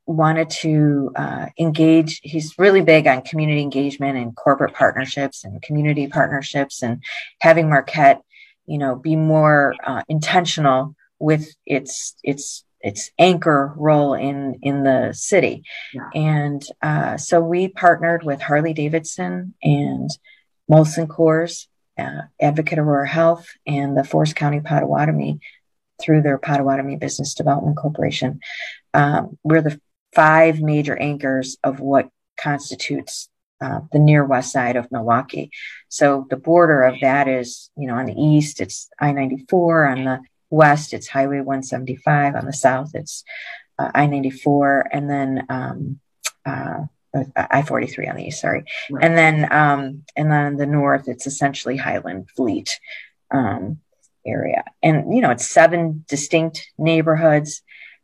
wanted 0.07 0.51
to 0.51 1.13
uh, 1.17 1.47
engage. 1.59 2.21
He's 2.23 2.59
really 2.59 2.83
big 2.83 3.07
on 3.07 3.23
community 3.23 3.63
engagement 3.63 4.17
and 4.17 4.35
corporate 4.35 4.75
partnerships 4.75 5.45
and 5.45 5.63
community 5.63 6.07
partnerships 6.07 6.83
and 6.83 7.03
having 7.41 7.69
Marquette, 7.69 8.23
you 8.67 8.79
know, 8.79 8.97
be 8.97 9.17
more 9.17 9.75
uh, 9.85 10.03
intentional 10.09 10.95
with 11.19 11.55
its 11.67 12.15
its 12.23 12.65
its 12.81 13.11
anchor 13.19 13.73
role 13.77 14.15
in 14.15 14.59
in 14.63 14.83
the 14.83 15.13
city. 15.13 15.63
Yeah. 15.95 16.11
And 16.15 16.63
uh, 16.83 17.17
so 17.17 17.41
we 17.41 17.69
partnered 17.69 18.23
with 18.25 18.41
Harley 18.41 18.73
Davidson 18.73 19.55
and 19.63 20.11
Molson 20.71 21.07
Coors, 21.07 21.67
uh, 21.99 22.23
Advocate 22.41 22.79
Aurora 22.79 23.09
Health, 23.09 23.47
and 23.67 23.97
the 23.97 24.05
Forest 24.05 24.37
County 24.37 24.61
Potawatomi 24.61 25.41
through 26.01 26.23
their 26.23 26.39
Potawatomi 26.39 26.97
Business 26.97 27.35
Development 27.35 27.77
Corporation. 27.77 28.41
Um, 28.95 29.39
we're 29.43 29.63
the 29.63 29.81
five 30.15 30.61
major 30.61 30.97
anchors 30.97 31.57
of 31.65 31.81
what 31.81 32.09
constitutes 32.37 33.29
uh, 33.61 33.81
the 33.93 33.99
near 33.99 34.25
west 34.25 34.53
side 34.53 34.77
of 34.77 34.91
Milwaukee. 34.91 35.51
So 35.89 36.27
the 36.29 36.37
border 36.37 36.83
of 36.83 36.97
that 37.01 37.29
is, 37.29 37.71
you 37.77 37.87
know, 37.87 37.95
on 37.95 38.07
the 38.07 38.21
east, 38.21 38.61
it's 38.61 38.91
I 38.99 39.13
94. 39.13 39.87
On 39.87 40.05
the 40.05 40.21
west, 40.51 40.93
it's 40.93 41.09
Highway 41.09 41.39
175. 41.39 42.35
On 42.35 42.45
the 42.45 42.53
south, 42.53 42.91
it's 42.95 43.25
uh, 43.79 43.91
I 43.95 44.07
94. 44.07 44.89
And 44.93 45.09
then, 45.09 45.47
um, 45.49 46.01
uh, 46.45 46.81
I 47.37 47.63
43 47.63 48.09
on 48.09 48.17
the 48.17 48.27
east, 48.27 48.41
sorry. 48.41 48.65
Right. 48.91 49.05
And 49.05 49.17
then, 49.17 49.53
um, 49.53 50.03
and 50.17 50.33
then 50.33 50.57
the 50.57 50.67
north, 50.67 51.09
it's 51.09 51.27
essentially 51.27 51.77
Highland 51.77 52.31
Fleet. 52.31 52.81
Um, 53.31 53.79
area. 54.27 54.65
And, 54.83 55.15
you 55.15 55.21
know, 55.21 55.31
it's 55.31 55.49
seven 55.49 56.05
distinct 56.09 56.71
neighborhoods. 56.79 57.63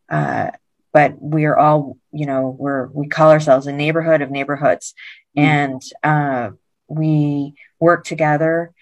Uh, 0.08 0.50
but 0.92 1.20
we 1.20 1.44
are 1.44 1.56
all, 1.56 1.96
you 2.12 2.26
know, 2.26 2.56
we're, 2.58 2.86
we 2.88 3.08
call 3.08 3.30
ourselves 3.30 3.66
a 3.66 3.72
neighborhood 3.72 4.22
of 4.22 4.30
neighborhoods. 4.30 4.94
Mm-hmm. 5.36 5.44
And 5.44 5.82
uh, 6.02 6.50
we 6.88 7.54
work 7.78 8.04
together 8.04 8.72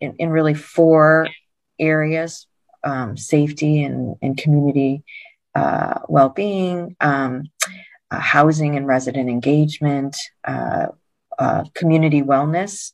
in, 0.00 0.14
in 0.18 0.30
really 0.30 0.54
four 0.54 1.28
areas 1.78 2.46
um, 2.84 3.16
safety 3.16 3.82
and, 3.82 4.16
and 4.22 4.36
community 4.36 5.02
uh, 5.54 6.00
well 6.08 6.28
being, 6.28 6.96
um, 7.00 7.44
uh, 8.10 8.20
housing 8.20 8.76
and 8.76 8.86
resident 8.86 9.28
engagement, 9.28 10.16
uh, 10.44 10.86
uh, 11.38 11.64
community 11.74 12.22
wellness 12.22 12.92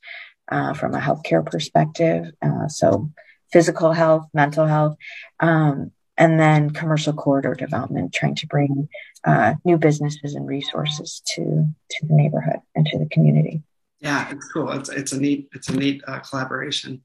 uh, 0.50 0.72
from 0.74 0.94
a 0.94 1.00
healthcare 1.00 1.44
perspective. 1.44 2.32
Uh, 2.40 2.68
so 2.68 3.10
physical 3.52 3.92
health, 3.92 4.26
mental 4.32 4.66
health, 4.66 4.96
um, 5.40 5.92
and 6.22 6.38
then 6.38 6.70
commercial 6.70 7.12
corridor 7.12 7.52
development, 7.52 8.14
trying 8.14 8.36
to 8.36 8.46
bring 8.46 8.88
uh, 9.24 9.54
new 9.64 9.76
businesses 9.76 10.36
and 10.36 10.46
resources 10.46 11.20
to 11.34 11.42
to 11.90 12.06
the 12.06 12.14
neighborhood 12.14 12.60
and 12.76 12.86
to 12.86 12.98
the 12.98 13.06
community. 13.06 13.60
Yeah, 13.98 14.30
it's 14.30 14.46
cool. 14.52 14.70
It's 14.70 14.88
it's 14.88 15.12
a 15.12 15.20
neat 15.20 15.48
it's 15.52 15.68
a 15.68 15.76
neat 15.76 16.00
uh, 16.06 16.20
collaboration. 16.20 17.02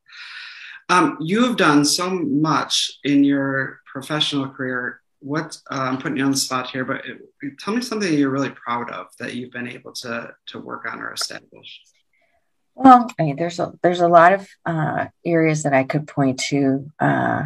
Um, 0.89 1.17
you 1.19 1.43
have 1.45 1.57
done 1.57 1.83
so 1.83 2.09
much 2.11 2.91
in 3.03 3.23
your 3.23 3.79
professional 3.91 4.47
career. 4.49 5.01
What 5.19 5.57
uh, 5.71 5.85
I'm 5.89 5.97
putting 5.97 6.17
you 6.17 6.25
on 6.25 6.31
the 6.31 6.37
spot 6.37 6.69
here, 6.69 6.85
but 6.85 7.03
it, 7.03 7.17
tell 7.57 7.73
me 7.73 7.81
something 7.81 8.13
you're 8.13 8.29
really 8.29 8.51
proud 8.51 8.91
of 8.91 9.07
that 9.17 9.33
you've 9.33 9.51
been 9.51 9.67
able 9.67 9.93
to 9.93 10.31
to 10.49 10.59
work 10.59 10.85
on 10.91 11.01
or 11.01 11.11
establish. 11.11 11.81
Well, 12.75 13.09
I 13.19 13.23
mean, 13.23 13.35
there's 13.35 13.59
a 13.59 13.73
there's 13.81 14.01
a 14.01 14.07
lot 14.07 14.33
of 14.33 14.47
uh, 14.63 15.07
areas 15.25 15.63
that 15.63 15.73
I 15.73 15.83
could 15.85 16.07
point 16.07 16.39
to, 16.49 16.91
uh, 16.99 17.45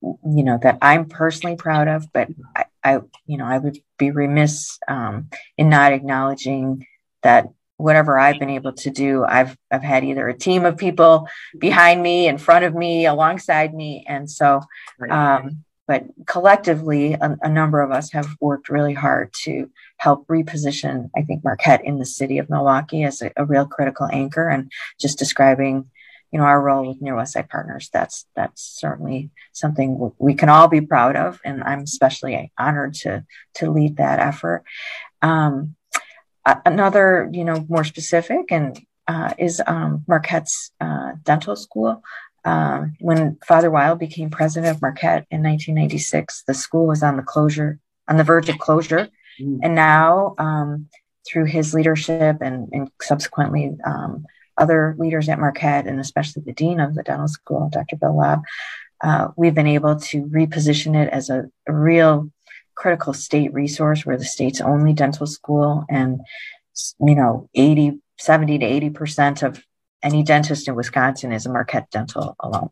you 0.00 0.44
know, 0.44 0.58
that 0.62 0.78
I'm 0.82 1.06
personally 1.06 1.56
proud 1.56 1.88
of. 1.88 2.12
But 2.12 2.28
I, 2.54 2.64
I 2.84 3.00
you 3.26 3.36
know, 3.38 3.46
I 3.46 3.58
would 3.58 3.78
be 3.98 4.10
remiss 4.10 4.78
um, 4.88 5.28
in 5.56 5.68
not 5.68 5.92
acknowledging 5.92 6.86
that 7.22 7.48
whatever 7.76 8.18
I've 8.18 8.38
been 8.38 8.50
able 8.50 8.72
to 8.72 8.90
do, 8.90 9.24
I've 9.24 9.56
I've 9.70 9.82
had 9.82 10.04
either 10.04 10.28
a 10.28 10.36
team 10.36 10.64
of 10.64 10.76
people 10.76 11.28
behind 11.58 12.02
me, 12.02 12.28
in 12.28 12.38
front 12.38 12.64
of 12.64 12.74
me, 12.74 13.06
alongside 13.06 13.74
me, 13.74 14.04
and 14.06 14.30
so. 14.30 14.60
Um, 15.08 15.64
but 15.88 16.04
collectively, 16.26 17.14
a, 17.14 17.36
a, 17.40 17.48
number 17.48 17.80
of 17.80 17.90
us 17.90 18.12
have 18.12 18.28
worked 18.42 18.68
really 18.68 18.92
hard 18.92 19.32
to 19.44 19.70
help 19.96 20.26
reposition, 20.26 21.08
I 21.16 21.22
think, 21.22 21.42
Marquette 21.42 21.82
in 21.82 21.98
the 21.98 22.04
city 22.04 22.36
of 22.36 22.50
Milwaukee 22.50 23.04
as 23.04 23.22
a, 23.22 23.32
a 23.38 23.46
real 23.46 23.64
critical 23.64 24.06
anchor. 24.12 24.50
And 24.50 24.70
just 25.00 25.18
describing, 25.18 25.90
you 26.30 26.38
know, 26.38 26.44
our 26.44 26.60
role 26.60 26.86
with 26.86 27.00
Near 27.00 27.16
West 27.16 27.32
Side 27.32 27.48
Partners, 27.48 27.88
that's 27.92 28.26
that's 28.36 28.62
certainly 28.62 29.30
something 29.52 30.12
we 30.18 30.34
can 30.34 30.48
all 30.48 30.68
be 30.68 30.80
proud 30.80 31.16
of, 31.16 31.40
and 31.44 31.62
I'm 31.64 31.80
especially 31.80 32.52
honored 32.58 32.94
to 32.94 33.24
to 33.54 33.70
lead 33.70 33.96
that 33.96 34.20
effort. 34.20 34.64
Um, 35.22 35.74
another, 36.64 37.28
you 37.32 37.44
know, 37.44 37.64
more 37.68 37.84
specific 37.84 38.50
and 38.50 38.78
uh, 39.06 39.32
is 39.38 39.62
um, 39.66 40.04
Marquette's 40.06 40.70
uh, 40.80 41.12
dental 41.22 41.56
school. 41.56 42.02
Um, 42.44 42.94
when 43.00 43.38
Father 43.46 43.70
Wild 43.70 43.98
became 43.98 44.30
president 44.30 44.74
of 44.74 44.82
Marquette 44.82 45.26
in 45.30 45.42
1996, 45.42 46.44
the 46.46 46.54
school 46.54 46.86
was 46.86 47.02
on 47.02 47.16
the 47.16 47.22
closure, 47.22 47.78
on 48.06 48.16
the 48.16 48.24
verge 48.24 48.48
of 48.48 48.58
closure. 48.58 49.08
Mm. 49.40 49.60
And 49.62 49.74
now, 49.74 50.34
um, 50.38 50.88
through 51.26 51.44
his 51.44 51.74
leadership 51.74 52.38
and, 52.40 52.68
and 52.72 52.90
subsequently 53.02 53.76
um, 53.84 54.24
other 54.58 54.94
leaders 54.98 55.28
at 55.28 55.38
Marquette, 55.38 55.86
and 55.86 56.00
especially 56.00 56.42
the 56.44 56.52
dean 56.52 56.80
of 56.80 56.94
the 56.94 57.02
dental 57.02 57.28
school, 57.28 57.70
Dr. 57.72 57.96
Bill 57.96 58.16
Lobb, 58.16 58.42
uh, 59.02 59.28
we've 59.36 59.54
been 59.54 59.66
able 59.66 59.96
to 59.96 60.24
reposition 60.24 61.00
it 61.00 61.08
as 61.12 61.30
a, 61.30 61.48
a, 61.68 61.72
real 61.72 62.30
critical 62.74 63.14
state 63.14 63.52
resource. 63.54 64.04
We're 64.04 64.16
the 64.16 64.24
state's 64.24 64.60
only 64.60 64.92
dental 64.92 65.26
school, 65.26 65.84
and 65.88 66.20
you 67.00 67.14
know, 67.14 67.48
80, 67.54 68.00
70 68.18 68.58
to 68.58 68.64
80 68.66 68.90
percent 68.90 69.42
of 69.42 69.62
any 70.02 70.22
dentist 70.22 70.68
in 70.68 70.74
Wisconsin 70.74 71.32
is 71.32 71.46
a 71.46 71.50
Marquette 71.50 71.90
Dental 71.90 72.36
alum. 72.40 72.70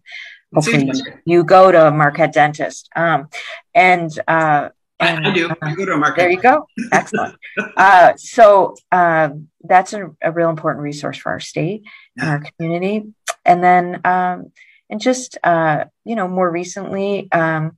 Hopefully, 0.54 0.90
you 1.24 1.44
go 1.44 1.72
to 1.72 1.88
a 1.88 1.90
Marquette 1.90 2.32
dentist. 2.32 2.88
Um, 2.94 3.28
and, 3.74 4.10
uh, 4.28 4.70
and, 5.00 5.26
I, 5.26 5.32
do. 5.32 5.48
Uh, 5.48 5.54
I 5.62 5.74
go 5.74 5.84
to 5.84 5.92
a 5.92 5.98
Marquette. 5.98 6.16
There 6.16 6.30
you 6.30 6.40
go. 6.40 6.66
Excellent. 6.92 7.36
uh, 7.76 8.12
so 8.16 8.74
um, 8.92 9.48
that's 9.62 9.92
a, 9.92 10.10
a, 10.22 10.32
real 10.32 10.50
important 10.50 10.82
resource 10.82 11.18
for 11.18 11.32
our 11.32 11.40
state 11.40 11.84
and 12.16 12.28
our 12.28 12.42
community. 12.58 13.12
And 13.44 13.62
then, 13.62 14.00
um, 14.04 14.52
and 14.88 15.00
just 15.00 15.36
uh, 15.44 15.84
you 16.04 16.16
know, 16.16 16.28
more 16.28 16.50
recently, 16.50 17.30
um, 17.32 17.76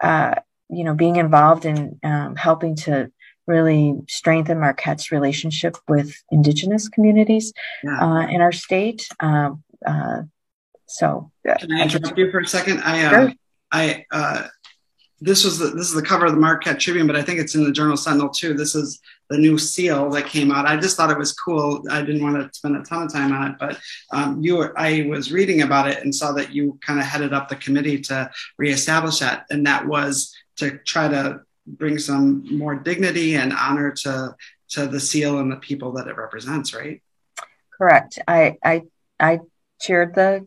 uh, 0.00 0.36
you 0.68 0.84
know, 0.84 0.94
being 0.94 1.16
involved 1.16 1.64
in 1.64 1.98
um, 2.02 2.36
helping 2.36 2.76
to 2.76 3.10
really 3.46 3.94
strengthen 4.08 4.60
Marquette's 4.60 5.12
relationship 5.12 5.76
with 5.88 6.14
Indigenous 6.30 6.88
communities 6.88 7.52
yeah. 7.82 8.00
uh, 8.00 8.26
in 8.28 8.40
our 8.40 8.52
state. 8.52 9.06
Uh, 9.20 9.50
uh, 9.86 10.22
so, 10.86 11.30
can 11.58 11.72
I 11.72 11.82
interrupt 11.82 12.16
you 12.16 12.30
for 12.30 12.40
a 12.40 12.46
second? 12.46 12.80
I, 12.82 13.04
uh, 13.04 13.10
sure. 13.10 13.32
I, 13.72 14.06
uh, 14.10 14.46
this 15.20 15.44
was 15.44 15.58
the, 15.58 15.68
this 15.68 15.88
is 15.88 15.94
the 15.94 16.02
cover 16.02 16.26
of 16.26 16.32
the 16.32 16.40
Marquette 16.40 16.80
Tribune, 16.80 17.06
but 17.06 17.16
I 17.16 17.22
think 17.22 17.38
it's 17.38 17.54
in 17.54 17.64
the 17.64 17.72
Journal 17.72 17.96
Sentinel 17.96 18.28
too. 18.28 18.54
This 18.54 18.74
is 18.74 19.00
the 19.30 19.38
new 19.38 19.56
seal 19.56 20.10
that 20.10 20.26
came 20.26 20.50
out. 20.50 20.66
I 20.66 20.76
just 20.76 20.96
thought 20.96 21.10
it 21.10 21.18
was 21.18 21.32
cool. 21.32 21.82
I 21.90 22.02
didn't 22.02 22.22
want 22.22 22.36
to 22.36 22.56
spend 22.56 22.76
a 22.76 22.82
ton 22.82 23.04
of 23.04 23.12
time 23.12 23.32
on 23.32 23.52
it, 23.52 23.56
but 23.58 23.78
um, 24.10 24.42
you, 24.42 24.56
were, 24.56 24.78
I 24.78 25.06
was 25.08 25.32
reading 25.32 25.62
about 25.62 25.88
it 25.88 26.02
and 26.02 26.14
saw 26.14 26.32
that 26.32 26.52
you 26.52 26.78
kind 26.82 27.00
of 27.00 27.06
headed 27.06 27.32
up 27.32 27.48
the 27.48 27.56
committee 27.56 28.00
to 28.02 28.30
reestablish 28.58 29.20
that, 29.20 29.46
and 29.50 29.66
that 29.66 29.86
was 29.86 30.34
to 30.56 30.78
try 30.78 31.08
to 31.08 31.40
bring 31.66 31.98
some 31.98 32.58
more 32.58 32.74
dignity 32.74 33.36
and 33.36 33.52
honor 33.52 33.90
to 33.90 34.34
to 34.70 34.86
the 34.86 35.00
seal 35.00 35.38
and 35.38 35.52
the 35.52 35.56
people 35.56 35.92
that 35.92 36.08
it 36.08 36.16
represents, 36.16 36.74
right? 36.74 37.02
Correct. 37.78 38.18
I 38.26 38.56
I 38.62 38.82
I 39.18 39.40
chaired 39.80 40.14
the 40.14 40.46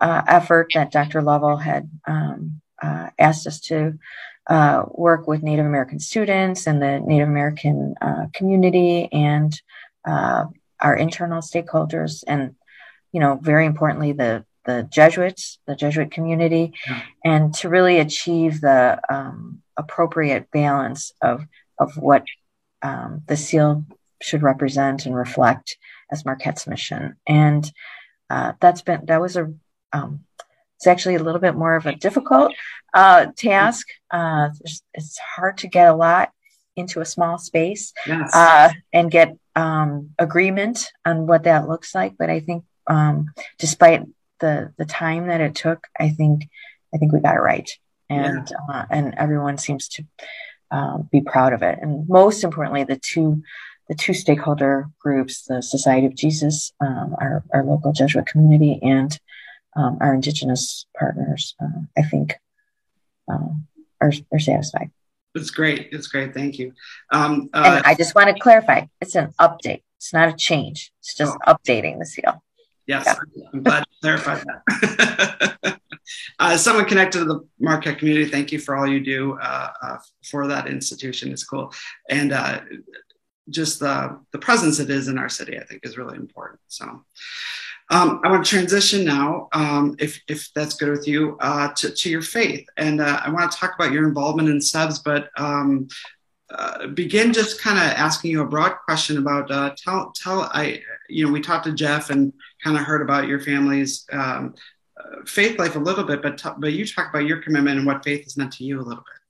uh, 0.00 0.22
effort 0.26 0.68
that 0.74 0.92
Dr. 0.92 1.22
Lovell 1.22 1.56
had 1.56 1.88
um, 2.06 2.60
uh, 2.82 3.10
asked 3.18 3.46
us 3.46 3.60
to 3.60 3.98
uh, 4.46 4.84
work 4.90 5.26
with 5.26 5.42
Native 5.42 5.66
American 5.66 5.98
students 5.98 6.66
and 6.66 6.80
the 6.80 7.00
Native 7.00 7.28
American 7.28 7.94
uh, 8.00 8.26
community 8.32 9.08
and 9.12 9.60
uh, 10.04 10.44
our 10.80 10.94
internal 10.94 11.40
stakeholders, 11.40 12.24
and 12.26 12.54
you 13.12 13.20
know, 13.20 13.38
very 13.40 13.64
importantly, 13.66 14.12
the 14.12 14.44
the 14.66 14.88
Jesuits, 14.90 15.58
the 15.66 15.76
Jesuit 15.76 16.10
community, 16.10 16.72
yeah. 16.86 17.02
and 17.24 17.54
to 17.54 17.68
really 17.68 17.98
achieve 17.98 18.60
the 18.60 19.00
um, 19.08 19.62
appropriate 19.76 20.50
balance 20.50 21.12
of 21.22 21.46
of 21.78 21.96
what 21.96 22.24
um, 22.82 23.22
the 23.26 23.36
seal 23.36 23.84
should 24.20 24.42
represent 24.42 25.06
and 25.06 25.14
reflect 25.14 25.76
as 26.10 26.24
Marquette's 26.24 26.66
mission. 26.66 27.16
And 27.26 27.70
uh, 28.30 28.52
that's 28.60 28.82
been 28.82 29.06
that 29.06 29.20
was 29.20 29.36
a 29.36 29.52
um, 29.92 30.24
it's 30.76 30.86
actually 30.86 31.16
a 31.16 31.22
little 31.22 31.40
bit 31.40 31.54
more 31.54 31.76
of 31.76 31.86
a 31.86 31.94
difficult 31.94 32.52
uh, 32.92 33.26
task. 33.36 33.86
Uh, 34.10 34.50
it's 34.94 35.18
hard 35.18 35.58
to 35.58 35.68
get 35.68 35.88
a 35.88 35.94
lot 35.94 36.30
into 36.76 37.00
a 37.00 37.06
small 37.06 37.38
space 37.38 37.92
yes. 38.06 38.34
Uh, 38.34 38.70
and 38.92 39.10
get 39.10 39.36
um, 39.54 40.10
agreement 40.18 40.90
on 41.04 41.26
what 41.26 41.44
that 41.44 41.68
looks 41.68 41.94
like. 41.94 42.16
But 42.18 42.30
I 42.30 42.40
think, 42.40 42.64
um, 42.86 43.30
despite 43.58 44.02
the 44.40 44.72
the 44.76 44.84
time 44.84 45.28
that 45.28 45.40
it 45.40 45.54
took, 45.54 45.86
I 45.98 46.10
think 46.10 46.48
I 46.92 46.98
think 46.98 47.12
we 47.12 47.20
got 47.20 47.36
it 47.36 47.40
right 47.40 47.70
and 48.10 48.50
yeah. 48.50 48.74
uh, 48.74 48.86
and 48.90 49.14
everyone 49.16 49.58
seems 49.58 49.88
to 49.88 50.04
um, 50.70 51.08
be 51.10 51.20
proud 51.20 51.52
of 51.52 51.62
it. 51.62 51.78
And 51.80 52.08
most 52.08 52.44
importantly, 52.44 52.84
the 52.84 52.96
two 52.98 53.42
the 53.88 53.94
two 53.94 54.14
stakeholder 54.14 54.88
groups, 54.98 55.44
the 55.44 55.62
Society 55.62 56.06
of 56.06 56.14
Jesus, 56.14 56.72
um, 56.80 57.14
our 57.20 57.44
our 57.52 57.64
local 57.64 57.92
Jesuit 57.92 58.26
community, 58.26 58.78
and 58.82 59.18
um, 59.76 59.98
our 60.00 60.14
Indigenous 60.14 60.86
partners, 60.98 61.54
uh, 61.62 61.82
I 61.96 62.02
think, 62.02 62.34
um, 63.28 63.66
are 64.00 64.12
are 64.32 64.38
satisfied. 64.38 64.90
It's 65.34 65.50
great. 65.50 65.88
It's 65.92 66.06
great. 66.06 66.32
Thank 66.34 66.58
you. 66.58 66.72
Um, 67.10 67.50
uh, 67.52 67.78
and 67.78 67.86
I 67.86 67.94
just 67.94 68.14
want 68.14 68.34
to 68.34 68.40
clarify: 68.40 68.86
it's 69.00 69.14
an 69.14 69.32
update. 69.40 69.82
It's 69.98 70.12
not 70.12 70.28
a 70.28 70.36
change. 70.36 70.92
It's 71.00 71.14
just 71.14 71.36
oh. 71.46 71.54
updating 71.54 71.98
the 71.98 72.06
seal. 72.06 72.42
Yes, 72.86 73.04
yeah. 73.06 73.44
I'm 73.52 73.62
glad 73.62 73.84
you 73.90 73.96
clarified 74.02 74.44
that. 74.44 75.78
uh, 76.38 76.56
someone 76.56 76.84
connected 76.84 77.20
to 77.20 77.24
the 77.24 77.48
Marquette 77.58 77.98
community, 77.98 78.30
thank 78.30 78.52
you 78.52 78.58
for 78.58 78.76
all 78.76 78.86
you 78.86 79.00
do 79.00 79.38
uh, 79.40 79.70
uh, 79.82 79.96
for 80.22 80.46
that 80.48 80.66
institution. 80.66 81.32
It's 81.32 81.44
cool. 81.44 81.72
And 82.10 82.32
uh, 82.32 82.60
just 83.48 83.80
the, 83.80 84.20
the 84.32 84.38
presence 84.38 84.80
it 84.80 84.90
is 84.90 85.08
in 85.08 85.18
our 85.18 85.28
city, 85.28 85.58
I 85.58 85.64
think, 85.64 85.84
is 85.84 85.96
really 85.96 86.16
important. 86.16 86.60
So 86.68 87.04
um, 87.90 88.20
I 88.24 88.30
want 88.30 88.44
to 88.44 88.50
transition 88.50 89.04
now, 89.04 89.48
um, 89.52 89.96
if, 89.98 90.20
if 90.26 90.50
that's 90.54 90.74
good 90.76 90.90
with 90.90 91.06
you, 91.06 91.36
uh, 91.40 91.72
to, 91.76 91.90
to 91.90 92.10
your 92.10 92.22
faith. 92.22 92.66
And 92.76 93.00
uh, 93.00 93.20
I 93.22 93.30
want 93.30 93.50
to 93.52 93.58
talk 93.58 93.74
about 93.74 93.92
your 93.92 94.08
involvement 94.08 94.48
in 94.48 94.58
SEBS, 94.58 95.04
but 95.04 95.28
um, 95.36 95.88
uh, 96.50 96.86
begin 96.88 97.32
just 97.32 97.60
kind 97.60 97.78
of 97.78 97.84
asking 97.84 98.30
you 98.30 98.42
a 98.42 98.46
broad 98.46 98.74
question 98.84 99.18
about 99.18 99.50
uh, 99.50 99.74
tell 99.76 100.12
tell 100.12 100.42
I 100.42 100.82
you 101.08 101.26
know 101.26 101.32
we 101.32 101.40
talked 101.40 101.64
to 101.64 101.72
Jeff 101.72 102.10
and 102.10 102.32
kind 102.62 102.76
of 102.76 102.84
heard 102.84 103.02
about 103.02 103.26
your 103.26 103.40
family's 103.40 104.04
um, 104.12 104.54
uh, 104.98 105.24
faith 105.26 105.58
life 105.58 105.74
a 105.74 105.80
little 105.80 106.04
bit, 106.04 106.22
but 106.22 106.38
t- 106.38 106.50
but 106.58 106.72
you 106.72 106.86
talk 106.86 107.08
about 107.08 107.26
your 107.26 107.42
commitment 107.42 107.78
and 107.78 107.86
what 107.86 108.04
faith 108.04 108.24
has 108.24 108.36
meant 108.36 108.52
to 108.52 108.64
you 108.64 108.78
a 108.78 108.82
little 108.82 109.02
bit. 109.02 109.20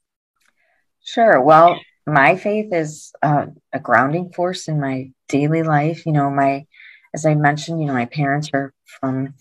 Sure. 1.04 1.40
Well, 1.40 1.78
my 2.06 2.36
faith 2.36 2.72
is 2.72 3.12
uh, 3.22 3.46
a 3.72 3.80
grounding 3.80 4.30
force 4.32 4.68
in 4.68 4.80
my 4.80 5.10
daily 5.28 5.62
life. 5.62 6.04
You 6.06 6.12
know, 6.12 6.30
my 6.30 6.66
as 7.14 7.24
I 7.24 7.34
mentioned, 7.34 7.80
you 7.80 7.86
know, 7.86 7.94
my 7.94 8.06
parents 8.06 8.50
are 8.52 8.74
from 9.00 9.34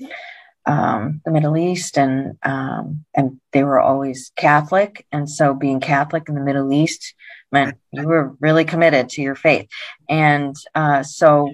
um, 0.66 1.22
the 1.26 1.32
Middle 1.32 1.58
East, 1.58 1.98
and 1.98 2.38
um, 2.44 3.04
and 3.14 3.42
they 3.52 3.64
were 3.64 3.82
always 3.82 4.32
Catholic, 4.38 5.06
and 5.12 5.30
so 5.30 5.54
being 5.54 5.82
Catholic 5.82 6.30
in 6.30 6.36
the 6.36 6.42
Middle 6.42 6.72
East 6.72 7.16
meant 7.52 7.78
you 7.92 8.08
were 8.08 8.36
really 8.40 8.64
committed 8.64 9.10
to 9.10 9.22
your 9.22 9.36
faith, 9.36 9.68
and 10.08 10.56
uh, 10.76 11.04
so 11.04 11.52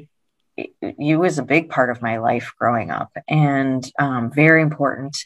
you 0.81 1.19
was 1.19 1.39
a 1.39 1.43
big 1.43 1.69
part 1.69 1.89
of 1.89 2.01
my 2.01 2.17
life 2.17 2.53
growing 2.59 2.91
up 2.91 3.11
and 3.29 3.89
um, 3.97 4.29
very 4.31 4.61
important. 4.61 5.17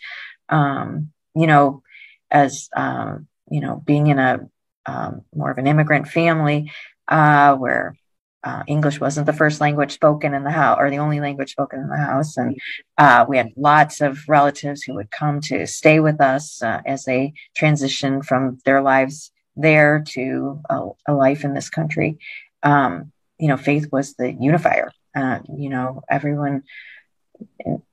Um, 0.48 1.12
you 1.36 1.48
know, 1.48 1.82
as 2.30 2.70
um, 2.76 3.28
you 3.50 3.60
know, 3.60 3.82
being 3.86 4.08
in 4.08 4.20
a 4.20 4.48
um, 4.86 5.22
more 5.36 5.52
of 5.52 5.58
an 5.58 5.68
immigrant 5.68 6.08
family 6.08 6.72
uh, 7.08 7.56
where 7.56 7.96
uh, 8.44 8.64
English 8.68 9.00
wasn't 9.00 9.26
the 9.26 9.34
first 9.34 9.62
language 9.62 9.94
spoken 9.94 10.34
in 10.34 10.44
the 10.44 10.52
house 10.52 10.78
or 10.80 10.90
the 10.90 10.98
only 10.98 11.20
language 11.20 11.52
spoken 11.52 11.80
in 11.80 11.90
the 11.90 11.98
house. 11.98 12.36
And 12.38 12.60
uh, 12.98 13.26
we 13.28 13.38
had 13.38 13.54
lots 13.56 14.02
of 14.02 14.20
relatives 14.28 14.84
who 14.84 14.96
would 14.96 15.12
come 15.12 15.40
to 15.42 15.66
stay 15.66 16.00
with 16.00 16.20
us 16.20 16.62
uh, 16.62 16.82
as 16.86 17.06
they 17.06 17.34
transitioned 17.58 18.26
from 18.26 18.60
their 18.66 18.82
lives 18.82 19.32
there 19.56 20.04
to 20.10 20.62
a, 20.70 20.90
a 21.08 21.14
life 21.14 21.44
in 21.44 21.54
this 21.54 21.70
country. 21.70 22.18
Um, 22.64 23.12
you 23.38 23.48
know, 23.48 23.58
faith 23.58 23.88
was 23.92 24.16
the 24.16 24.32
unifier. 24.32 24.92
Uh, 25.16 25.40
you 25.56 25.70
know, 25.70 26.02
everyone, 26.10 26.64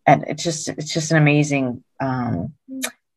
and 0.07 0.25
it's 0.26 0.42
just 0.42 0.69
it's 0.69 0.92
just 0.92 1.11
an 1.11 1.19
amazing 1.19 1.85
um, 2.00 2.54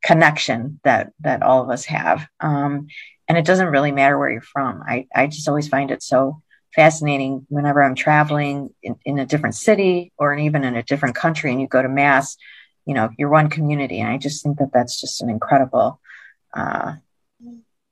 connection 0.03 0.79
that 0.83 1.13
that 1.21 1.41
all 1.41 1.63
of 1.63 1.69
us 1.69 1.85
have. 1.85 2.27
Um, 2.39 2.87
and 3.27 3.37
it 3.37 3.45
doesn't 3.45 3.69
really 3.69 3.91
matter 3.91 4.19
where 4.19 4.29
you're 4.29 4.41
from. 4.41 4.83
I 4.85 5.07
I 5.15 5.27
just 5.27 5.47
always 5.47 5.67
find 5.67 5.89
it 5.89 6.03
so 6.03 6.42
fascinating 6.75 7.45
whenever 7.49 7.83
I'm 7.83 7.95
traveling 7.95 8.73
in, 8.81 8.95
in 9.05 9.19
a 9.19 9.25
different 9.25 9.55
city 9.55 10.11
or 10.17 10.33
even 10.35 10.63
in 10.63 10.75
a 10.75 10.83
different 10.83 11.15
country 11.15 11.51
and 11.51 11.61
you 11.61 11.67
go 11.67 11.81
to 11.81 11.89
mass, 11.89 12.37
you 12.85 12.93
know, 12.93 13.09
you're 13.17 13.29
one 13.29 13.49
community. 13.49 13.99
And 13.99 14.09
I 14.09 14.17
just 14.17 14.43
think 14.43 14.57
that 14.57 14.71
that's 14.73 14.99
just 14.99 15.21
an 15.21 15.29
incredible, 15.29 15.99
uh, 16.53 16.93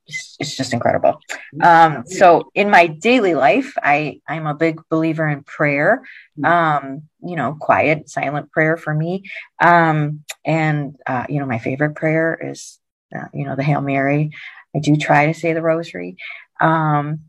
it's, 0.07 0.35
it's 0.39 0.57
just 0.57 0.73
incredible. 0.73 1.21
Um, 1.61 2.05
so 2.05 2.49
in 2.53 2.69
my 2.69 2.87
daily 2.87 3.35
life, 3.35 3.73
I, 3.81 4.19
I'm 4.27 4.47
a 4.47 4.55
big 4.55 4.81
believer 4.89 5.27
in 5.27 5.43
prayer, 5.43 6.03
um, 6.43 7.03
you 7.23 7.35
know, 7.35 7.55
quiet, 7.59 8.09
silent 8.09 8.51
prayer 8.51 8.77
for 8.77 8.93
me. 8.93 9.29
Um, 9.61 10.23
and, 10.43 10.95
uh, 11.05 11.25
you 11.29 11.39
know, 11.39 11.45
my 11.45 11.59
favorite 11.59 11.95
prayer 11.95 12.37
is, 12.41 12.79
uh, 13.15 13.27
you 13.33 13.45
know, 13.45 13.55
the 13.55 13.63
Hail 13.63 13.81
Mary. 13.81 14.31
I 14.75 14.79
do 14.79 14.95
try 14.95 15.27
to 15.27 15.33
say 15.33 15.53
the 15.53 15.61
rosary. 15.61 16.17
Um, 16.59 17.21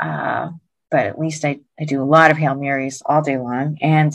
uh, 0.00 0.50
but 0.90 1.06
at 1.06 1.18
least 1.18 1.44
I, 1.44 1.60
I 1.78 1.84
do 1.84 2.02
a 2.02 2.04
lot 2.04 2.30
of 2.30 2.36
Hail 2.36 2.54
Marys 2.54 3.02
all 3.04 3.22
day 3.22 3.36
long. 3.36 3.78
And 3.80 4.12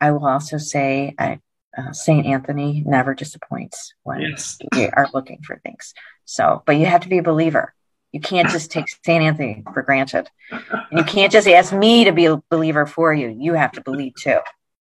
I 0.00 0.10
will 0.12 0.26
also 0.26 0.58
say 0.58 1.14
I, 1.18 1.40
uh, 1.76 1.92
St. 1.92 2.26
Anthony 2.26 2.82
never 2.86 3.14
disappoints 3.14 3.94
when 4.02 4.20
yes. 4.20 4.58
you 4.74 4.90
are 4.92 5.08
looking 5.12 5.40
for 5.42 5.58
things. 5.58 5.94
So, 6.24 6.62
but 6.66 6.76
you 6.76 6.86
have 6.86 7.02
to 7.02 7.08
be 7.08 7.18
a 7.18 7.22
believer. 7.22 7.74
You 8.12 8.20
can't 8.20 8.48
just 8.48 8.70
take 8.70 8.86
St. 8.88 9.22
Anthony 9.22 9.62
for 9.74 9.82
granted. 9.82 10.30
And 10.50 10.98
you 10.98 11.04
can't 11.04 11.30
just 11.30 11.46
ask 11.46 11.72
me 11.72 12.04
to 12.04 12.12
be 12.12 12.24
a 12.24 12.42
believer 12.50 12.86
for 12.86 13.12
you. 13.12 13.28
You 13.28 13.54
have 13.54 13.72
to 13.72 13.82
believe 13.82 14.14
too. 14.14 14.38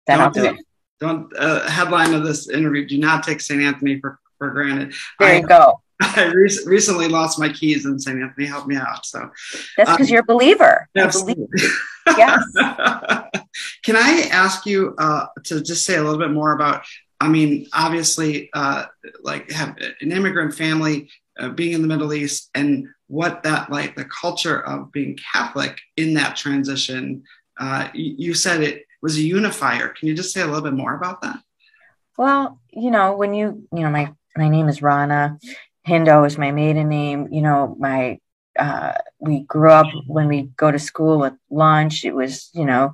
Then 0.06 0.20
don't, 0.20 0.22
I'll 0.22 0.32
do 0.32 0.46
it. 0.46 0.66
Don't, 1.00 1.38
uh, 1.38 1.68
headline 1.68 2.14
of 2.14 2.24
this 2.24 2.48
interview, 2.50 2.88
do 2.88 3.00
not 3.00 3.24
take 3.24 3.42
St. 3.42 3.62
Anthony 3.62 4.00
for, 4.00 4.20
for 4.38 4.52
granted. 4.52 4.94
There 5.20 5.30
I, 5.30 5.38
you 5.40 5.48
go. 5.48 5.82
I 6.02 6.26
re- 6.26 6.60
recently 6.66 7.08
lost 7.08 7.40
my 7.40 7.50
keys 7.50 7.86
and 7.86 8.02
St. 8.02 8.22
Anthony 8.22 8.46
helped 8.46 8.68
me 8.68 8.76
out. 8.76 9.06
So 9.06 9.30
that's 9.78 9.92
because 9.92 10.10
um, 10.10 10.14
you're 10.14 10.22
a 10.22 10.26
believer. 10.26 10.90
Absolutely. 10.96 11.48
yes. 12.18 12.44
Can 13.84 13.96
I 13.96 14.28
ask 14.32 14.66
you 14.66 14.96
uh, 14.98 15.28
to 15.46 15.62
just 15.62 15.86
say 15.86 15.96
a 15.96 16.04
little 16.04 16.20
bit 16.20 16.32
more 16.32 16.54
about? 16.54 16.86
I 17.22 17.30
mean, 17.30 17.68
obviously, 17.74 18.50
uh, 18.54 18.86
like 19.24 19.50
have 19.52 19.78
an 20.02 20.12
immigrant 20.12 20.54
family 20.54 21.10
uh, 21.40 21.50
being 21.50 21.74
in 21.74 21.82
the 21.82 21.88
Middle 21.88 22.14
East 22.14 22.50
and 22.56 22.88
what 23.08 23.44
that 23.44 23.72
like 23.72 23.96
the 23.96 24.06
culture 24.06 24.66
of 24.66 24.92
being 24.92 25.18
Catholic 25.34 25.80
in 25.96 26.16
that 26.16 26.36
transition. 26.36 27.24
Uh, 27.58 27.88
you, 27.94 28.16
you 28.18 28.34
said 28.34 28.62
it 28.62 28.86
was 29.02 29.18
a 29.18 29.22
unifier. 29.22 29.90
Can 29.90 30.08
you 30.10 30.14
just 30.14 30.34
say 30.34 30.42
a 30.42 30.46
little 30.46 30.62
bit 30.62 30.74
more 30.74 30.96
about 30.96 31.22
that? 31.22 31.40
Well, 32.18 32.60
you 32.72 32.92
know, 32.92 33.16
when 33.16 33.34
you, 33.34 33.68
you 33.72 33.82
know, 33.82 33.90
my 33.90 34.14
my 34.36 34.50
name 34.50 34.68
is 34.68 34.82
Rana, 34.82 35.40
Hindo 35.88 36.26
is 36.26 36.38
my 36.38 36.52
maiden 36.52 36.90
name. 36.90 37.28
You 37.32 37.42
know, 37.42 37.76
my 37.80 38.20
uh, 38.58 38.94
we 39.20 39.42
grew 39.42 39.72
up 39.72 39.88
when 40.08 40.28
we 40.28 40.44
go 40.58 40.72
to 40.72 40.80
school 40.80 41.26
at 41.26 41.36
lunch. 41.50 42.06
It 42.06 42.16
was 42.16 42.50
you 42.54 42.66
know 42.66 42.94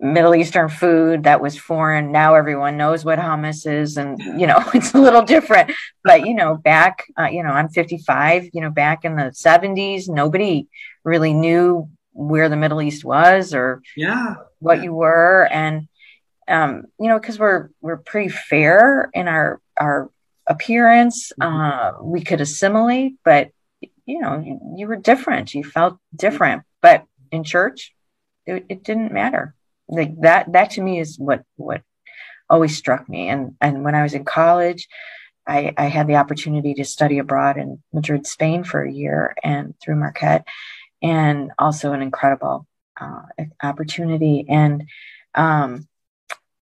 Middle 0.00 0.34
Eastern 0.34 0.68
food 0.68 1.24
that 1.24 1.40
was 1.40 1.56
foreign. 1.56 2.12
Now 2.12 2.34
everyone 2.34 2.76
knows 2.76 3.04
what 3.04 3.18
hummus 3.18 3.66
is, 3.66 3.96
and 3.96 4.18
you 4.40 4.46
know 4.46 4.62
it's 4.74 4.94
a 4.94 4.98
little 4.98 5.22
different. 5.22 5.72
But 6.02 6.26
you 6.26 6.34
know, 6.34 6.56
back 6.56 7.04
uh, 7.18 7.28
you 7.30 7.42
know 7.42 7.50
I'm 7.50 7.68
55. 7.68 8.50
You 8.52 8.60
know, 8.60 8.70
back 8.70 9.04
in 9.04 9.16
the 9.16 9.32
70s, 9.34 10.08
nobody 10.08 10.68
really 11.04 11.32
knew 11.32 11.88
where 12.12 12.48
the 12.48 12.56
Middle 12.56 12.82
East 12.82 13.04
was 13.04 13.54
or 13.54 13.82
yeah 13.96 14.36
what 14.60 14.82
you 14.82 14.92
were, 14.92 15.48
and 15.50 15.88
um, 16.48 16.84
you 17.00 17.08
know 17.08 17.18
because 17.18 17.38
we're 17.38 17.70
we're 17.80 17.96
pretty 17.96 18.28
fair 18.28 19.10
in 19.14 19.28
our 19.28 19.60
our 19.78 20.10
appearance. 20.46 21.32
Mm-hmm. 21.40 22.00
Uh, 22.00 22.02
we 22.02 22.22
could 22.22 22.40
assimilate, 22.40 23.14
but 23.24 23.50
you 24.06 24.20
know, 24.20 24.38
you, 24.38 24.60
you, 24.76 24.86
were 24.86 24.96
different. 24.96 25.54
You 25.54 25.64
felt 25.64 25.98
different. 26.14 26.62
But 26.82 27.04
in 27.30 27.44
church, 27.44 27.94
it, 28.46 28.64
it, 28.68 28.84
didn't 28.84 29.12
matter. 29.12 29.54
Like 29.88 30.20
that. 30.20 30.52
That 30.52 30.70
to 30.72 30.82
me 30.82 30.98
is 30.98 31.18
what 31.18 31.42
what 31.56 31.82
always 32.48 32.76
struck 32.76 33.08
me. 33.08 33.28
And 33.28 33.56
and 33.60 33.84
when 33.84 33.94
I 33.94 34.02
was 34.02 34.14
in 34.14 34.24
college, 34.24 34.88
I, 35.46 35.74
I 35.76 35.86
had 35.86 36.06
the 36.06 36.16
opportunity 36.16 36.74
to 36.74 36.84
study 36.84 37.18
abroad 37.18 37.56
in 37.56 37.82
Madrid, 37.92 38.26
Spain, 38.26 38.64
for 38.64 38.82
a 38.82 38.92
year, 38.92 39.34
and 39.42 39.74
through 39.80 39.96
Marquette, 39.96 40.46
and 41.02 41.52
also 41.58 41.92
an 41.92 42.02
incredible 42.02 42.66
uh, 43.00 43.22
opportunity. 43.62 44.46
And 44.48 44.84
um, 45.34 45.86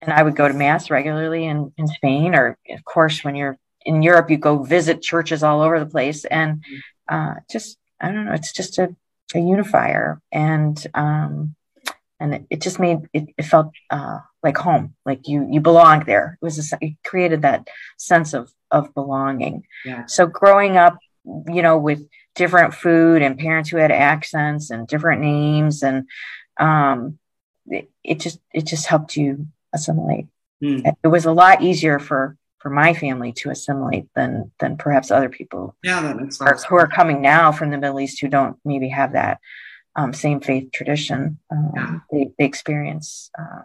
and 0.02 0.12
I 0.12 0.24
would 0.24 0.36
go 0.36 0.48
to 0.48 0.54
mass 0.54 0.90
regularly 0.90 1.46
in, 1.46 1.72
in 1.78 1.88
Spain, 1.88 2.34
or 2.34 2.58
of 2.70 2.84
course, 2.84 3.24
when 3.24 3.36
you're 3.36 3.58
in 3.86 4.02
Europe, 4.02 4.30
you 4.30 4.38
go 4.38 4.64
visit 4.64 5.02
churches 5.02 5.44
all 5.44 5.62
over 5.62 5.80
the 5.80 5.86
place, 5.86 6.26
and 6.26 6.64
uh, 7.10 7.36
just 7.50 7.78
I 8.00 8.12
don't 8.12 8.26
know, 8.26 8.34
it's 8.34 8.54
just 8.54 8.78
a, 8.80 8.96
a 9.34 9.40
unifier, 9.40 10.22
and 10.32 10.86
um, 10.94 11.56
and 12.20 12.36
it, 12.36 12.46
it 12.50 12.62
just 12.62 12.80
made 12.80 13.00
it, 13.14 13.30
it 13.38 13.44
felt 13.44 13.72
uh, 13.90 14.20
like 14.44 14.58
home, 14.58 14.96
like 15.06 15.28
you 15.28 15.48
you 15.50 15.60
belonged 15.60 16.06
there. 16.06 16.38
It 16.42 16.46
was 16.46 16.74
a, 16.74 16.78
it 16.82 16.96
created 17.04 17.42
that 17.42 17.68
sense 17.98 18.34
of 18.34 18.52
of 18.70 18.94
belonging. 18.94 19.66
Yeah. 19.86 20.06
So 20.06 20.28
growing 20.28 20.78
up, 20.78 20.98
you 21.26 21.62
know, 21.62 21.78
with 21.78 22.08
different 22.36 22.74
food 22.74 23.22
and 23.22 23.38
parents 23.38 23.70
who 23.70 23.78
had 23.78 23.92
accents 23.92 24.70
and 24.70 24.88
different 24.88 25.22
names, 25.22 25.84
and 25.84 26.08
um, 26.58 27.20
it, 27.68 27.90
it 28.04 28.20
just 28.20 28.40
it 28.54 28.66
just 28.66 28.88
helped 28.88 29.18
you 29.18 29.48
assimilate. 29.74 30.28
Mm. 30.64 30.94
It 31.04 31.08
was 31.08 31.26
a 31.26 31.32
lot 31.32 31.64
easier 31.64 31.98
for 31.98 32.38
for 32.62 32.70
my 32.70 32.94
family 32.94 33.34
to 33.34 33.50
assimilate 33.50 34.08
than 34.16 34.52
than 34.60 34.78
perhaps 34.78 35.12
other 35.12 35.30
people 35.30 35.76
yeah, 35.84 36.02
that 36.02 36.18
makes 36.18 36.38
sense. 36.38 36.64
who 36.64 36.76
are 36.76 36.88
coming 36.88 37.22
now 37.22 37.52
from 37.52 37.72
the 37.72 37.78
Middle 37.78 38.00
East 38.00 38.22
who 38.22 38.28
don't 38.28 38.58
maybe 38.64 38.90
have 38.90 39.14
that 39.14 39.40
um, 39.96 40.14
same 40.14 40.40
faith 40.40 40.72
tradition. 40.72 41.40
Um, 41.52 41.72
yeah. 41.76 42.00
they, 42.12 42.32
they 42.38 42.46
experience 42.46 43.30
uh, 43.38 43.64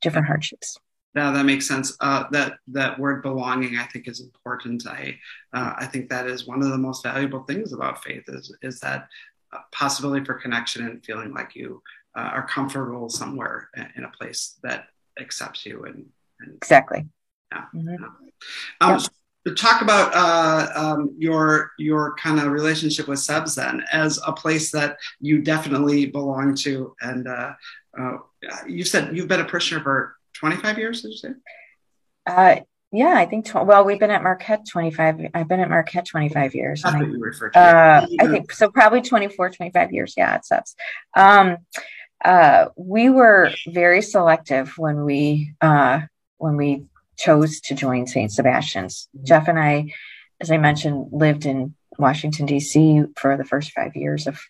different 0.00 0.26
hardships. 0.26 0.78
Yeah, 1.14 1.30
that 1.30 1.44
makes 1.44 1.68
sense. 1.68 1.96
Uh, 2.00 2.24
that 2.32 2.58
that 2.68 2.98
word 2.98 3.22
belonging, 3.22 3.76
I 3.76 3.84
think, 3.84 4.08
is 4.08 4.20
important. 4.20 4.86
I 4.86 5.18
uh, 5.52 5.74
I 5.76 5.86
think 5.86 6.08
that 6.10 6.26
is 6.26 6.46
one 6.46 6.62
of 6.62 6.70
the 6.70 6.78
most 6.78 7.02
valuable 7.04 7.44
things 7.44 7.72
about 7.72 8.02
faith 8.02 8.24
is 8.28 8.54
is 8.62 8.80
that 8.80 9.08
uh, 9.52 9.58
possibility 9.72 10.24
for 10.24 10.34
connection 10.34 10.86
and 10.86 11.04
feeling 11.04 11.32
like 11.32 11.54
you 11.54 11.82
uh, 12.16 12.30
are 12.32 12.46
comfortable 12.46 13.08
somewhere 13.08 13.70
in 13.96 14.04
a 14.04 14.10
place 14.10 14.58
that 14.62 14.86
accepts 15.20 15.64
you 15.64 15.84
and, 15.84 16.06
and 16.40 16.54
exactly 16.56 17.06
yeah. 17.54 17.80
Mm-hmm. 17.80 18.04
Um, 18.80 19.00
talk 19.56 19.82
about 19.82 20.12
uh, 20.14 20.68
um, 20.74 21.14
your 21.18 21.72
your 21.78 22.14
kind 22.16 22.40
of 22.40 22.50
relationship 22.50 23.08
with 23.08 23.18
Sebs 23.18 23.56
then 23.56 23.84
as 23.92 24.18
a 24.26 24.32
place 24.32 24.70
that 24.72 24.96
you 25.20 25.42
definitely 25.42 26.06
belong 26.06 26.54
to, 26.56 26.94
and 27.00 27.28
uh, 27.28 27.52
uh, 27.98 28.16
you 28.66 28.84
said 28.84 29.16
you've 29.16 29.28
been 29.28 29.40
a 29.40 29.44
parishioner 29.44 29.82
for 29.82 30.16
25 30.34 30.78
years. 30.78 31.02
Did 31.02 31.10
you 31.12 31.16
say? 31.16 31.28
Uh, 32.26 32.56
yeah, 32.90 33.14
I 33.16 33.26
think. 33.26 33.46
Tw- 33.46 33.66
well, 33.66 33.84
we've 33.84 33.98
been 33.98 34.10
at 34.10 34.22
Marquette 34.22 34.66
25. 34.70 35.26
I've 35.34 35.48
been 35.48 35.60
at 35.60 35.68
Marquette 35.68 36.06
25 36.06 36.54
years. 36.54 36.82
You 36.84 37.32
to. 37.50 37.58
Uh, 37.58 38.06
I 38.20 38.26
think 38.28 38.52
so. 38.52 38.70
Probably 38.70 39.02
24, 39.02 39.50
25 39.50 39.92
years. 39.92 40.14
Yeah, 40.16 40.36
it 40.36 40.42
Sebs. 40.50 40.74
Um, 41.16 41.58
uh, 42.24 42.66
we 42.76 43.10
were 43.10 43.50
very 43.66 44.00
selective 44.00 44.78
when 44.78 45.04
we 45.04 45.54
uh, 45.60 46.02
when 46.38 46.56
we 46.56 46.84
chose 47.16 47.60
to 47.62 47.74
join 47.74 48.06
St. 48.06 48.30
Sebastian's. 48.30 49.08
Mm-hmm. 49.16 49.26
Jeff 49.26 49.48
and 49.48 49.58
I, 49.58 49.92
as 50.40 50.50
I 50.50 50.58
mentioned, 50.58 51.08
lived 51.12 51.46
in 51.46 51.74
Washington, 51.98 52.46
D.C. 52.46 53.04
for 53.16 53.36
the 53.36 53.44
first 53.44 53.72
five 53.72 53.94
years 53.94 54.26
of 54.26 54.40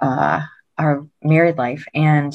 uh, 0.00 0.42
our 0.78 1.06
married 1.22 1.58
life. 1.58 1.84
And 1.94 2.32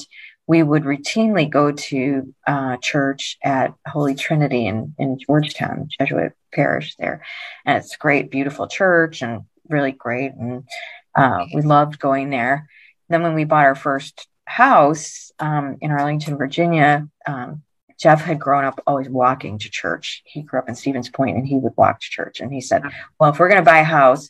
we 0.47 0.63
would 0.63 0.83
routinely 0.83 1.49
go 1.49 1.71
to 1.71 2.33
uh, 2.45 2.77
church 2.77 3.37
at 3.43 3.73
Holy 3.87 4.15
Trinity 4.15 4.67
in, 4.67 4.93
in 4.97 5.17
Georgetown, 5.19 5.87
Jesuit 5.97 6.33
parish 6.53 6.95
there. 6.97 7.23
And 7.65 7.77
it's 7.77 7.95
a 7.95 7.99
great, 7.99 8.31
beautiful 8.31 8.67
church 8.67 9.21
and 9.21 9.43
really 9.69 9.93
great. 9.93 10.33
And 10.33 10.67
uh, 11.15 11.45
we 11.53 11.61
loved 11.61 11.99
going 11.99 12.29
there. 12.29 12.67
Then 13.09 13.23
when 13.23 13.33
we 13.33 13.45
bought 13.45 13.65
our 13.65 13.75
first 13.75 14.27
house 14.45 15.31
um, 15.39 15.77
in 15.79 15.91
Arlington, 15.91 16.37
Virginia, 16.37 17.07
um, 17.25 17.63
Jeff 18.01 18.21
had 18.21 18.39
grown 18.39 18.65
up 18.65 18.81
always 18.87 19.07
walking 19.07 19.59
to 19.59 19.69
church. 19.69 20.23
He 20.25 20.41
grew 20.41 20.59
up 20.59 20.67
in 20.67 20.75
Stevens 20.75 21.09
Point 21.09 21.37
and 21.37 21.47
he 21.47 21.55
would 21.55 21.73
walk 21.77 21.99
to 21.99 22.09
church. 22.09 22.39
And 22.39 22.51
he 22.51 22.59
said, 22.59 22.83
Well, 23.19 23.31
if 23.31 23.39
we're 23.39 23.47
going 23.47 23.61
to 23.61 23.69
buy 23.69 23.79
a 23.79 23.83
house, 23.83 24.29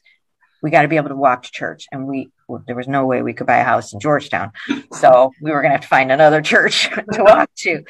we 0.62 0.70
got 0.70 0.82
to 0.82 0.90
be 0.90 0.98
able 0.98 1.10
to 1.10 1.16
walk 1.16 1.44
to 1.44 1.52
church. 1.52 1.88
And 1.92 2.06
we, 2.06 2.30
there 2.68 2.76
was 2.76 2.88
no 2.88 3.06
way 3.06 3.22
we 3.22 3.34
could 3.34 3.48
buy 3.48 3.58
a 3.58 3.64
house 3.64 3.94
in 3.94 4.00
Georgetown. 4.00 4.52
So 4.92 5.32
we 5.42 5.52
were 5.52 5.62
going 5.62 5.72
to 5.72 5.76
have 5.76 5.82
to 5.82 5.88
find 5.88 6.12
another 6.12 6.42
church 6.54 6.90
to 6.90 7.24
walk 7.24 7.50
to. 7.60 7.84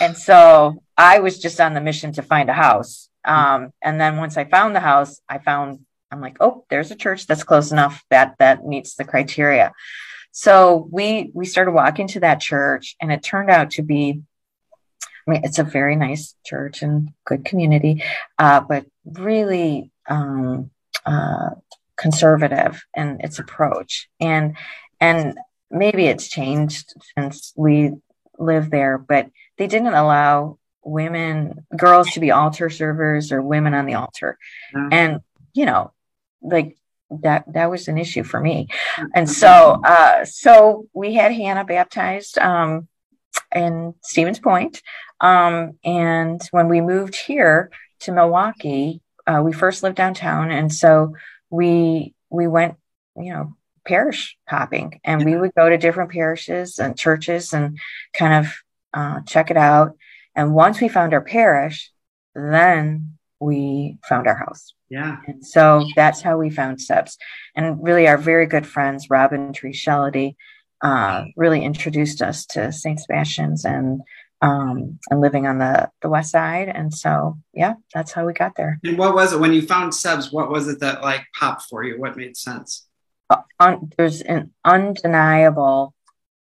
And 0.00 0.16
so 0.16 0.82
I 0.96 1.18
was 1.18 1.38
just 1.40 1.60
on 1.60 1.74
the 1.74 1.80
mission 1.80 2.12
to 2.12 2.22
find 2.22 2.48
a 2.48 2.54
house. 2.54 3.08
Um, 3.24 3.72
and 3.82 4.00
then 4.00 4.18
once 4.18 4.36
I 4.36 4.44
found 4.44 4.76
the 4.76 4.80
house, 4.80 5.20
I 5.28 5.38
found, 5.38 5.80
I'm 6.12 6.20
like, 6.20 6.36
oh, 6.40 6.64
there's 6.70 6.92
a 6.92 6.96
church 6.96 7.26
that's 7.26 7.42
close 7.42 7.72
enough 7.72 8.04
that 8.10 8.36
that 8.38 8.64
meets 8.64 8.94
the 8.94 9.04
criteria. 9.04 9.72
So 10.30 10.86
we 10.92 11.30
we 11.34 11.46
started 11.46 11.72
walking 11.72 12.08
to 12.08 12.20
that 12.20 12.40
church, 12.40 12.94
and 13.00 13.10
it 13.10 13.22
turned 13.22 13.50
out 13.50 13.70
to 13.72 13.82
be 13.82 14.20
I 15.26 15.30
mean, 15.30 15.40
it's 15.44 15.58
a 15.58 15.64
very 15.64 15.96
nice 15.96 16.34
church 16.44 16.82
and 16.82 17.10
good 17.24 17.44
community, 17.44 18.02
uh, 18.38 18.60
but 18.60 18.86
really 19.04 19.90
um, 20.08 20.70
uh, 21.04 21.50
conservative 21.96 22.84
in 22.94 23.18
its 23.20 23.38
approach. 23.38 24.08
And 24.20 24.56
and 25.00 25.38
maybe 25.70 26.06
it's 26.06 26.28
changed 26.28 26.94
since 27.18 27.52
we 27.56 27.92
live 28.38 28.70
there, 28.70 28.98
but 28.98 29.30
they 29.58 29.66
didn't 29.66 29.94
allow 29.94 30.58
women, 30.82 31.66
girls 31.76 32.10
to 32.12 32.20
be 32.20 32.30
altar 32.30 32.70
servers 32.70 33.32
or 33.32 33.42
women 33.42 33.74
on 33.74 33.86
the 33.86 33.94
altar. 33.94 34.38
Mm-hmm. 34.74 34.88
And 34.92 35.20
you 35.54 35.66
know, 35.66 35.92
like 36.42 36.76
that 37.10 37.44
that 37.52 37.70
was 37.70 37.88
an 37.88 37.98
issue 37.98 38.22
for 38.22 38.40
me. 38.40 38.68
And 39.14 39.28
so 39.28 39.80
uh, 39.84 40.24
so 40.24 40.86
we 40.94 41.14
had 41.14 41.32
Hannah 41.32 41.64
baptized 41.64 42.38
um, 42.38 42.88
in 43.54 43.94
Stevens 44.02 44.38
Point. 44.38 44.82
Um, 45.20 45.78
and 45.84 46.40
when 46.50 46.68
we 46.68 46.80
moved 46.80 47.16
here 47.16 47.70
to 48.00 48.12
Milwaukee, 48.12 49.00
uh, 49.26 49.40
we 49.44 49.52
first 49.52 49.82
lived 49.82 49.96
downtown, 49.96 50.50
and 50.50 50.72
so 50.72 51.14
we 51.50 52.14
we 52.30 52.46
went, 52.46 52.76
you 53.16 53.32
know, 53.32 53.56
parish 53.86 54.36
hopping, 54.48 55.00
and 55.04 55.24
we 55.24 55.36
would 55.36 55.54
go 55.54 55.68
to 55.68 55.78
different 55.78 56.10
parishes 56.10 56.78
and 56.78 56.98
churches 56.98 57.52
and 57.52 57.78
kind 58.12 58.46
of 58.46 58.54
uh, 58.94 59.20
check 59.26 59.50
it 59.50 59.56
out. 59.56 59.96
And 60.34 60.54
once 60.54 60.80
we 60.80 60.88
found 60.88 61.14
our 61.14 61.22
parish, 61.22 61.90
then 62.34 63.16
we 63.40 63.98
found 64.08 64.26
our 64.26 64.36
house. 64.36 64.74
Yeah. 64.88 65.16
And 65.26 65.44
so 65.44 65.84
that's 65.96 66.22
how 66.22 66.38
we 66.38 66.50
found 66.50 66.78
Sebs. 66.78 67.16
And 67.54 67.82
really, 67.82 68.06
our 68.06 68.18
very 68.18 68.46
good 68.46 68.66
friends, 68.66 69.10
Robin 69.10 69.52
Tree 69.52 69.72
Shellady, 69.72 70.36
uh, 70.82 71.24
really 71.36 71.64
introduced 71.64 72.22
us 72.22 72.46
to 72.46 72.72
St. 72.72 73.00
Sebastian's 73.00 73.64
and 73.64 74.00
um, 74.42 74.98
and 75.10 75.20
living 75.20 75.46
on 75.46 75.58
the 75.58 75.90
the 76.02 76.08
west 76.08 76.32
side. 76.32 76.68
And 76.68 76.92
so, 76.92 77.38
yeah, 77.52 77.74
that's 77.94 78.12
how 78.12 78.26
we 78.26 78.32
got 78.32 78.56
there. 78.56 78.78
And 78.84 78.98
what 78.98 79.14
was 79.14 79.32
it 79.32 79.40
when 79.40 79.52
you 79.52 79.62
found 79.62 79.92
Sebs? 79.92 80.32
What 80.32 80.50
was 80.50 80.68
it 80.68 80.80
that 80.80 81.02
like 81.02 81.22
popped 81.38 81.62
for 81.62 81.82
you? 81.82 81.98
What 81.98 82.16
made 82.16 82.36
sense? 82.36 82.86
Uh, 83.30 83.42
un- 83.58 83.90
there's 83.96 84.20
an 84.20 84.52
undeniable 84.64 85.94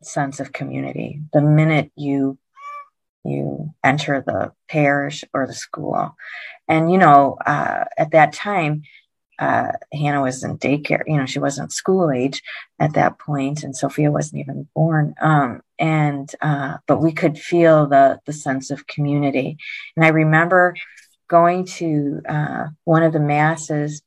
sense 0.04 0.40
of 0.40 0.54
community 0.54 1.22
the 1.34 1.42
minute 1.42 1.92
you 1.96 2.38
you 3.24 3.74
enter 3.84 4.24
the 4.26 4.52
parish 4.70 5.24
or 5.34 5.48
the 5.48 5.54
school 5.54 6.16
and 6.68 6.92
you 6.92 6.98
know 6.98 7.38
uh, 7.46 7.86
at 7.98 8.12
that 8.12 8.34
time 8.34 8.84
uh, 9.40 9.72
Hannah 9.94 10.22
was 10.22 10.44
in 10.44 10.58
daycare, 10.58 11.04
you 11.08 11.18
know, 11.18 11.26
she 11.26 11.40
wasn't 11.40 11.72
school 11.72 12.12
age 12.12 12.42
at 12.80 12.94
that 12.94 13.20
point, 13.20 13.64
and 13.64 13.76
Sophia 13.76 14.12
wasn't 14.12 14.42
even 14.42 14.68
born. 14.74 15.14
Um, 15.22 15.62
and 15.78 16.30
uh, 16.42 16.78
but 16.88 17.02
we 17.02 17.12
could 17.12 17.38
feel 17.38 17.88
the 17.88 18.20
the 18.26 18.34
sense 18.34 18.72
of 18.72 18.88
community. 18.88 19.58
And 19.96 20.06
I 20.06 20.10
remember 20.10 20.76
going 21.28 21.66
to 21.66 22.22
uh, 22.28 22.68
one 22.84 23.04
of 23.04 23.14
the 23.14 23.20
masses, 23.20 24.02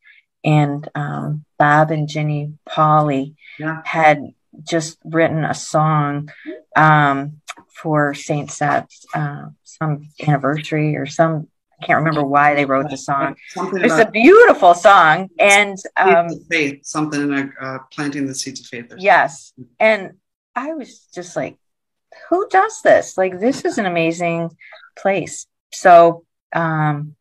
and 0.45 0.89
um, 0.95 1.45
Bob 1.59 1.91
and 1.91 2.09
Jenny 2.09 2.55
Polly 2.67 3.35
yeah. 3.59 3.83
had 3.85 4.23
just 4.63 4.99
written 5.05 5.45
a 5.45 5.55
song 5.55 6.31
um, 6.77 7.41
for 7.69 8.15
Saint 8.15 8.51
Seb's 8.51 9.07
uh, 9.15 9.47
some 9.63 10.09
anniversary 10.27 10.97
or 10.97 11.07
some 11.07 11.49
I 11.81 11.87
can't 11.87 11.99
remember 11.99 12.25
why 12.25 12.55
they 12.55 12.65
wrote 12.65 12.91
the 12.91 12.97
song. 12.97 13.37
Something 13.51 13.85
it's 13.85 13.99
a 13.99 14.11
beautiful 14.11 14.75
song, 14.75 15.29
and 15.39 15.77
um, 15.97 16.29
faith, 16.51 16.85
something 16.85 17.29
like 17.29 17.51
uh, 17.61 17.79
planting 17.93 18.27
the 18.27 18.35
seeds 18.35 18.61
of 18.61 18.67
faith. 18.67 18.93
Yes, 18.99 19.53
and 19.79 20.15
I 20.57 20.75
was 20.75 21.07
just 21.15 21.37
like, 21.37 21.57
who 22.29 22.49
does 22.49 22.83
this? 22.83 23.17
Like, 23.17 23.39
this 23.39 23.65
is 23.65 23.79
an 23.79 23.87
amazing 23.87 24.51
place. 24.99 25.47
So, 25.73 26.25
um, 26.53 27.15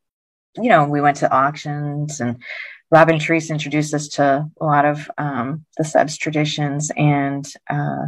you 0.56 0.70
know, 0.70 0.86
we 0.86 1.02
went 1.02 1.18
to 1.18 1.32
auctions, 1.32 2.20
and 2.20 2.42
Robin 2.90 3.18
Treese 3.18 3.52
introduced 3.52 3.94
us 3.94 4.08
to 4.10 4.50
a 4.60 4.66
lot 4.66 4.86
of 4.86 5.10
um, 5.20 5.66
the 5.78 5.84
Sebs 5.84 6.18
traditions, 6.18 6.92
and 6.98 7.46
uh, 7.70 8.06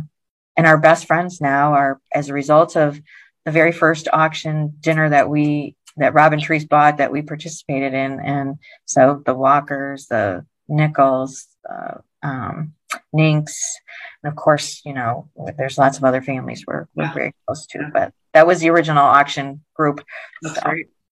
and 0.58 0.66
our 0.68 0.80
best 0.80 1.06
friends 1.06 1.40
now 1.40 1.74
are 1.74 2.02
as 2.12 2.30
a 2.30 2.34
result 2.34 2.76
of 2.76 3.00
the 3.46 3.52
very 3.52 3.72
first 3.72 4.08
auction 4.12 4.74
dinner 4.80 5.10
that 5.10 5.30
we 5.30 5.76
that 6.00 6.14
Robin 6.14 6.40
Treese 6.40 6.68
bought 6.68 6.98
that 6.98 7.12
we 7.12 7.22
participated 7.22 7.94
in. 7.94 8.20
And 8.20 8.58
so 8.86 9.22
the 9.26 9.34
Walkers, 9.34 10.08
the 10.08 10.46
Nichols, 10.68 11.48
uh, 11.70 12.00
um, 12.24 12.74
Ninks, 13.14 13.76
and 14.24 14.32
of 14.32 14.36
course, 14.36 14.82
you 14.84 14.94
know, 14.94 15.30
there's 15.58 15.78
lots 15.78 15.98
of 15.98 16.04
other 16.04 16.22
families 16.22 16.66
we're, 16.66 16.88
we're 16.96 17.04
yeah. 17.04 17.14
very 17.14 17.34
close 17.46 17.66
to, 17.68 17.80
yeah. 17.80 17.90
but 17.94 18.14
that 18.34 18.48
was 18.48 18.60
the 18.60 18.70
original 18.70 19.06
auction 19.06 19.64
group. 19.76 20.02
So, 20.44 20.62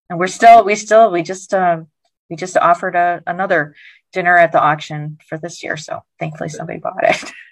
and 0.10 0.20
we're 0.20 0.28
still, 0.28 0.64
we 0.64 0.76
still, 0.76 1.12
we 1.12 1.22
just, 1.24 1.54
uh, 1.54 1.82
we 2.30 2.36
just 2.36 2.58
offered 2.58 2.96
a, 2.96 3.22
another 3.26 3.76
dinner 4.14 4.38
at 4.38 4.52
the 4.52 4.62
auction 4.62 5.18
for 5.28 5.38
this 5.38 5.64
year. 5.64 5.78
So 5.78 6.04
thankfully 6.20 6.50
somebody 6.50 6.80
bought 6.80 7.04
it. 7.04 7.32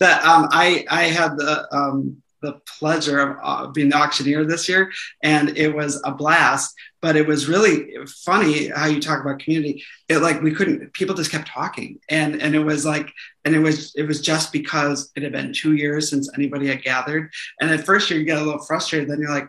that 0.00 0.24
um, 0.24 0.48
I 0.50 0.84
I 0.90 1.04
had 1.04 1.36
the 1.36 1.66
um, 1.72 2.21
the 2.42 2.60
pleasure 2.78 3.20
of 3.20 3.36
uh, 3.42 3.66
being 3.68 3.88
the 3.88 3.96
auctioneer 3.96 4.44
this 4.44 4.68
year, 4.68 4.92
and 5.22 5.56
it 5.56 5.74
was 5.74 6.00
a 6.04 6.12
blast. 6.12 6.74
But 7.00 7.16
it 7.16 7.26
was 7.26 7.48
really 7.48 7.96
funny 8.24 8.68
how 8.68 8.86
you 8.86 9.00
talk 9.00 9.20
about 9.20 9.40
community. 9.40 9.82
It 10.08 10.18
like 10.18 10.40
we 10.42 10.54
couldn't. 10.54 10.92
People 10.92 11.14
just 11.14 11.32
kept 11.32 11.48
talking, 11.48 11.98
and 12.08 12.40
and 12.40 12.54
it 12.54 12.64
was 12.64 12.84
like, 12.84 13.10
and 13.44 13.54
it 13.54 13.60
was 13.60 13.94
it 13.94 14.04
was 14.04 14.20
just 14.20 14.52
because 14.52 15.10
it 15.16 15.22
had 15.22 15.32
been 15.32 15.52
two 15.52 15.74
years 15.74 16.10
since 16.10 16.30
anybody 16.36 16.68
had 16.68 16.82
gathered. 16.82 17.32
And 17.60 17.70
at 17.70 17.86
first 17.86 18.10
you 18.10 18.22
get 18.24 18.38
a 18.38 18.44
little 18.44 18.64
frustrated. 18.64 19.08
Then 19.08 19.20
you're 19.20 19.30
like, 19.30 19.48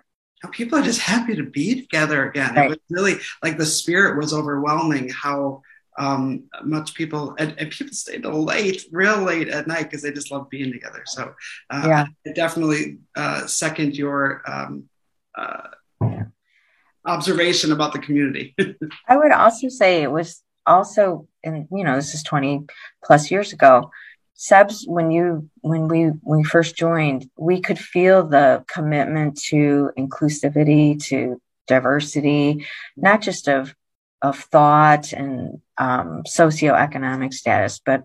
people 0.52 0.78
are 0.78 0.84
just 0.84 1.00
happy 1.00 1.36
to 1.36 1.44
be 1.44 1.82
together 1.82 2.30
again. 2.30 2.56
Right. 2.56 2.66
It 2.66 2.70
was 2.70 2.80
really 2.90 3.16
like 3.44 3.58
the 3.58 3.66
spirit 3.66 4.18
was 4.18 4.34
overwhelming. 4.34 5.10
How 5.10 5.62
um, 5.98 6.46
much 6.64 6.94
people 6.94 7.36
and, 7.38 7.56
and, 7.58 7.70
people 7.70 7.94
stay 7.94 8.18
till 8.20 8.44
late, 8.44 8.86
real 8.92 9.22
late 9.22 9.48
at 9.48 9.68
night 9.68 9.84
because 9.84 10.02
they 10.02 10.12
just 10.12 10.32
love 10.32 10.50
being 10.50 10.72
together. 10.72 11.04
So 11.06 11.34
uh, 11.70 11.84
yeah, 11.88 12.06
I 12.28 12.32
definitely 12.32 13.00
uh, 13.16 13.46
second 13.48 13.96
your 13.96 14.42
um, 14.48 14.90
uh, 15.38 15.68
observation 17.06 17.72
about 17.72 17.94
the 17.94 18.00
community. 18.00 18.56
I 19.08 19.18
would 19.18 19.32
also 19.32 19.70
say 19.70 20.02
it 20.02 20.12
was 20.12 20.42
also, 20.66 21.28
and 21.44 21.68
you 21.72 21.84
know, 21.84 21.96
this 21.96 22.14
is 22.14 22.24
twenty 22.24 22.66
plus 23.04 23.30
years 23.30 23.54
ago. 23.54 23.92
Sebs, 24.36 24.88
when 24.88 25.12
you 25.12 25.50
when 25.62 25.88
we 25.88 26.06
when 26.06 26.40
we 26.40 26.44
first 26.44 26.76
joined, 26.76 27.30
we 27.38 27.62
could 27.62 27.78
feel 27.78 28.28
the 28.28 28.66
commitment 28.68 29.40
to 29.50 29.92
inclusivity, 29.98 31.02
to 31.06 31.40
diversity, 31.68 32.66
not 32.98 33.22
just 33.22 33.48
of 33.48 33.76
of 34.22 34.40
thought 34.40 35.12
and 35.14 35.62
um, 35.78 36.24
socioeconomic 36.28 37.34
status, 37.34 37.80
but 37.84 38.04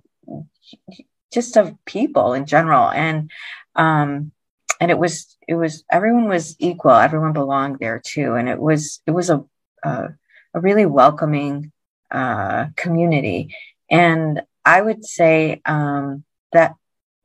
just 1.33 1.57
of 1.57 1.75
people 1.85 2.33
in 2.33 2.47
general. 2.47 2.91
And 2.91 3.31
um, 3.77 4.33
and 4.81 4.91
it 4.91 4.99
was 4.99 5.37
it 5.47 5.55
was 5.55 5.85
everyone 5.91 6.29
was 6.29 6.57
equal. 6.59 6.93
Everyone 6.93 7.33
belonged 7.33 7.79
there 7.79 8.01
too, 8.05 8.35
and 8.35 8.49
it 8.49 8.61
was 8.61 9.01
it 9.07 9.11
was 9.11 9.31
a 9.31 9.45
a, 9.83 10.09
a 10.55 10.61
really 10.61 10.87
welcoming 10.87 11.73
uh, 12.11 12.67
community. 12.77 13.55
And 13.91 14.43
I 14.65 14.81
would 14.81 15.05
say 15.05 15.61
um, 15.65 16.25
that 16.53 16.75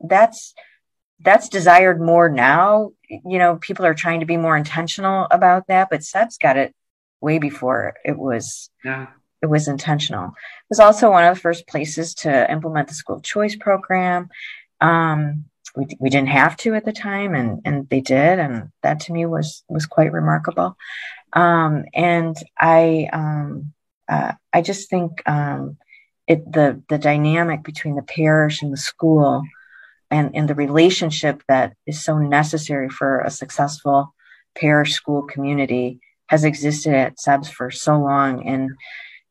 that's 0.00 0.54
that's 1.20 1.48
desired 1.48 2.00
more 2.00 2.28
now. 2.28 2.92
You 3.08 3.38
know, 3.38 3.56
people 3.56 3.86
are 3.86 3.94
trying 3.94 4.20
to 4.20 4.26
be 4.26 4.36
more 4.36 4.56
intentional 4.56 5.26
about 5.30 5.68
that, 5.68 5.88
but 5.90 6.04
Seb's 6.04 6.38
got 6.38 6.56
it 6.56 6.74
way 7.20 7.38
before 7.38 7.94
it 8.04 8.18
was 8.18 8.70
yeah. 8.84 9.06
It 9.44 9.50
was 9.50 9.68
intentional. 9.68 10.28
It 10.28 10.70
was 10.70 10.80
also 10.80 11.10
one 11.10 11.24
of 11.24 11.34
the 11.34 11.40
first 11.40 11.66
places 11.68 12.14
to 12.16 12.50
implement 12.50 12.88
the 12.88 12.94
school 12.94 13.20
choice 13.20 13.56
program. 13.56 14.28
Um, 14.80 15.44
we, 15.76 15.86
we 16.00 16.08
didn't 16.08 16.28
have 16.28 16.56
to 16.58 16.74
at 16.74 16.86
the 16.86 16.92
time, 16.92 17.34
and 17.34 17.60
and 17.66 17.88
they 17.90 18.00
did, 18.00 18.38
and 18.38 18.70
that 18.82 19.00
to 19.00 19.12
me 19.12 19.26
was 19.26 19.62
was 19.68 19.86
quite 19.86 20.12
remarkable. 20.12 20.76
Um, 21.34 21.84
and 21.92 22.36
I 22.58 23.08
um, 23.12 23.74
uh, 24.08 24.32
I 24.52 24.62
just 24.62 24.88
think 24.88 25.10
um, 25.28 25.76
it 26.26 26.50
the 26.50 26.82
the 26.88 26.98
dynamic 26.98 27.62
between 27.62 27.96
the 27.96 28.02
parish 28.02 28.62
and 28.62 28.72
the 28.72 28.78
school 28.78 29.42
and, 30.10 30.30
and 30.34 30.48
the 30.48 30.54
relationship 30.54 31.42
that 31.48 31.74
is 31.86 32.02
so 32.02 32.18
necessary 32.18 32.88
for 32.88 33.20
a 33.20 33.30
successful 33.30 34.14
parish 34.56 34.92
school 34.94 35.22
community 35.22 36.00
has 36.28 36.44
existed 36.44 36.94
at 36.94 37.18
SEBS 37.18 37.50
for 37.50 37.70
so 37.70 37.98
long. 37.98 38.46
And, 38.46 38.70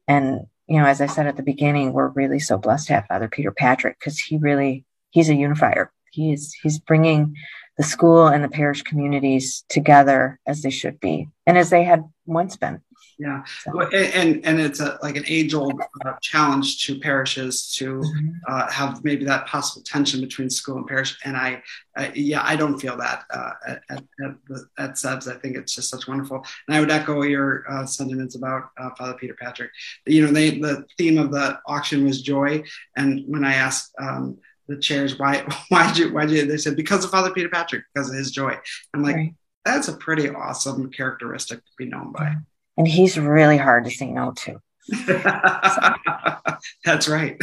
and, 0.07 0.47
you 0.67 0.79
know, 0.79 0.85
as 0.85 1.01
I 1.01 1.07
said 1.07 1.27
at 1.27 1.37
the 1.37 1.43
beginning, 1.43 1.93
we're 1.93 2.09
really 2.09 2.39
so 2.39 2.57
blessed 2.57 2.87
to 2.87 2.93
have 2.93 3.05
Father 3.07 3.27
Peter 3.27 3.51
Patrick 3.51 3.99
because 3.99 4.19
he 4.19 4.37
really, 4.37 4.85
he's 5.11 5.29
a 5.29 5.35
unifier. 5.35 5.91
He 6.11 6.33
is, 6.33 6.53
he's 6.61 6.79
bringing 6.79 7.35
the 7.77 7.83
school 7.83 8.27
and 8.27 8.43
the 8.43 8.49
parish 8.49 8.83
communities 8.83 9.63
together 9.69 10.39
as 10.45 10.61
they 10.61 10.69
should 10.69 10.99
be 10.99 11.27
and 11.47 11.57
as 11.57 11.69
they 11.69 11.83
had 11.83 12.03
once 12.25 12.55
been. 12.55 12.81
Yeah, 13.19 13.43
so. 13.63 13.81
and 13.91 14.43
and 14.45 14.59
it's 14.59 14.79
a, 14.79 14.97
like 15.03 15.15
an 15.15 15.25
age 15.27 15.53
old 15.53 15.79
uh, 16.05 16.13
challenge 16.21 16.83
to 16.85 16.99
parishes 16.99 17.71
to 17.75 17.99
mm-hmm. 17.99 18.29
uh, 18.47 18.71
have 18.71 19.03
maybe 19.03 19.23
that 19.25 19.45
possible 19.45 19.83
tension 19.83 20.19
between 20.19 20.49
school 20.49 20.77
and 20.77 20.87
parish. 20.87 21.17
And 21.23 21.37
I, 21.37 21.61
I 21.95 22.11
yeah, 22.15 22.41
I 22.43 22.55
don't 22.55 22.79
feel 22.79 22.97
that 22.97 23.25
uh, 23.29 23.51
at 23.67 23.83
at, 23.89 24.03
the, 24.47 24.65
at 24.77 24.91
SEBS. 24.91 25.31
I 25.31 25.37
think 25.39 25.55
it's 25.55 25.75
just 25.75 25.89
such 25.89 26.07
wonderful. 26.07 26.43
And 26.67 26.75
I 26.75 26.79
would 26.79 26.91
echo 26.91 27.21
your 27.21 27.65
uh, 27.69 27.85
sentiments 27.85 28.35
about 28.35 28.69
uh, 28.77 28.89
Father 28.97 29.13
Peter 29.13 29.35
Patrick. 29.39 29.71
You 30.05 30.25
know, 30.25 30.31
they 30.31 30.59
the 30.59 30.85
theme 30.97 31.17
of 31.17 31.31
the 31.31 31.59
auction 31.67 32.05
was 32.05 32.21
joy, 32.21 32.63
and 32.97 33.23
when 33.27 33.45
I 33.45 33.53
asked. 33.53 33.93
Um, 33.99 34.39
the 34.69 34.77
chairs, 34.77 35.19
why, 35.19 35.45
why 35.67 35.87
did 35.87 35.97
you, 35.97 36.13
why 36.13 36.25
did 36.25 36.37
you, 36.37 36.45
they 36.45 36.55
said, 36.55 36.77
because 36.77 37.03
of 37.03 37.11
Father 37.11 37.31
Peter 37.31 37.49
Patrick, 37.49 37.83
because 37.93 38.09
of 38.09 38.15
his 38.15 38.31
joy. 38.31 38.57
I'm 38.93 39.03
like, 39.03 39.17
right. 39.17 39.35
that's 39.65 39.89
a 39.89 39.97
pretty 39.97 40.29
awesome 40.29 40.89
characteristic 40.89 41.59
to 41.59 41.71
be 41.77 41.85
known 41.85 42.13
by 42.13 42.37
and 42.77 42.87
he's 42.87 43.17
really 43.17 43.57
hard 43.57 43.85
to 43.85 43.91
say 43.91 44.11
no 44.11 44.33
to. 44.33 44.61
That's 46.85 47.07
right. 47.07 47.37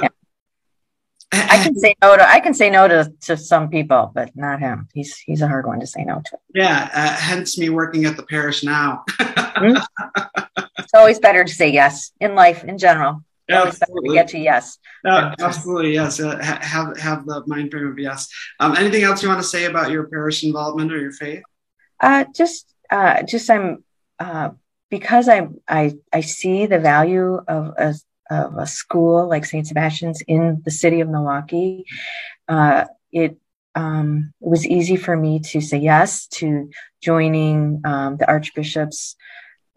yeah. 0.00 0.08
I 1.32 1.62
can 1.62 1.78
say 1.78 1.94
no 2.00 2.16
to 2.16 2.26
I 2.28 2.40
can 2.40 2.54
say 2.54 2.70
no 2.70 2.88
to, 2.88 3.12
to 3.22 3.36
some 3.36 3.68
people, 3.68 4.10
but 4.14 4.34
not 4.34 4.60
him. 4.60 4.88
He's 4.94 5.18
he's 5.18 5.42
a 5.42 5.48
hard 5.48 5.66
one 5.66 5.80
to 5.80 5.86
say 5.86 6.04
no 6.04 6.22
to. 6.24 6.38
Yeah, 6.54 6.88
uh, 6.92 7.16
hence 7.16 7.58
me 7.58 7.68
working 7.68 8.06
at 8.06 8.16
the 8.16 8.22
parish 8.22 8.62
now. 8.64 9.04
mm-hmm. 9.08 10.24
It's 10.78 10.94
always 10.94 11.18
better 11.18 11.44
to 11.44 11.52
say 11.52 11.68
yes 11.68 12.12
in 12.18 12.34
life 12.34 12.64
in 12.64 12.78
general. 12.78 13.22
Yeah, 13.46 13.60
always 13.60 13.78
better 13.78 13.92
to 13.92 14.14
get 14.14 14.28
to 14.28 14.38
yes. 14.38 14.78
Uh, 15.04 15.34
absolutely, 15.38 15.92
yes. 15.92 16.18
Uh, 16.18 16.38
have 16.42 16.96
have 16.96 17.26
the 17.26 17.42
mind 17.46 17.70
frame 17.70 17.88
of 17.88 17.98
yes. 17.98 18.28
Um, 18.58 18.74
anything 18.74 19.02
else 19.02 19.22
you 19.22 19.28
want 19.28 19.42
to 19.42 19.46
say 19.46 19.66
about 19.66 19.90
your 19.90 20.04
parish 20.04 20.44
involvement 20.44 20.90
or 20.90 20.98
your 20.98 21.12
faith? 21.12 21.42
Uh, 22.00 22.24
just 22.34 22.72
uh, 22.90 23.22
just 23.22 23.50
I'm 23.50 23.84
uh, 24.18 24.50
because 24.90 25.28
I, 25.28 25.48
I, 25.68 25.94
I 26.12 26.20
see 26.20 26.66
the 26.66 26.78
value 26.78 27.40
of 27.46 27.74
a, 27.76 27.94
of 28.30 28.56
a 28.56 28.66
school 28.66 29.28
like 29.28 29.44
St. 29.44 29.66
Sebastian's 29.66 30.22
in 30.26 30.62
the 30.64 30.70
city 30.70 31.00
of 31.00 31.08
Milwaukee, 31.08 31.84
uh, 32.48 32.86
it, 33.12 33.38
um, 33.74 34.32
it 34.40 34.48
was 34.48 34.66
easy 34.66 34.96
for 34.96 35.16
me 35.16 35.40
to 35.40 35.60
say 35.60 35.78
yes 35.78 36.26
to 36.26 36.70
joining 37.02 37.82
um, 37.84 38.16
the 38.16 38.28
Archbishop's 38.28 39.16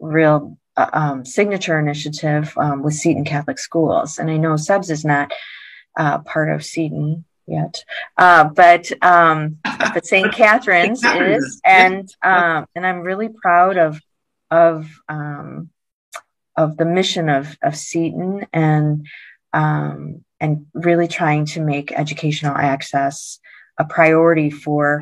real 0.00 0.58
uh, 0.76 0.90
um, 0.92 1.24
signature 1.24 1.78
initiative 1.78 2.52
um, 2.56 2.82
with 2.82 2.94
Seton 2.94 3.24
Catholic 3.24 3.58
Schools. 3.58 4.18
And 4.18 4.30
I 4.30 4.36
know 4.36 4.54
SEBS 4.54 4.90
is 4.90 5.04
not 5.04 5.32
uh, 5.96 6.18
part 6.20 6.50
of 6.50 6.64
Seton 6.64 7.24
yet, 7.46 7.84
uh, 8.16 8.44
but 8.44 8.90
um, 9.02 9.58
but 9.62 10.06
St. 10.06 10.32
Catherine's 10.34 11.04
is, 11.04 11.60
and 11.64 12.08
um, 12.22 12.66
and 12.74 12.86
I'm 12.86 13.00
really 13.00 13.28
proud 13.28 13.76
of 13.76 14.00
of 14.52 15.00
um, 15.08 15.70
of 16.56 16.76
the 16.76 16.84
mission 16.84 17.28
of 17.28 17.56
of 17.62 17.74
Seton 17.74 18.46
and 18.52 19.06
um, 19.52 20.24
and 20.38 20.66
really 20.74 21.08
trying 21.08 21.46
to 21.46 21.60
make 21.60 21.90
educational 21.92 22.56
access 22.56 23.40
a 23.78 23.84
priority 23.84 24.50
for 24.50 25.00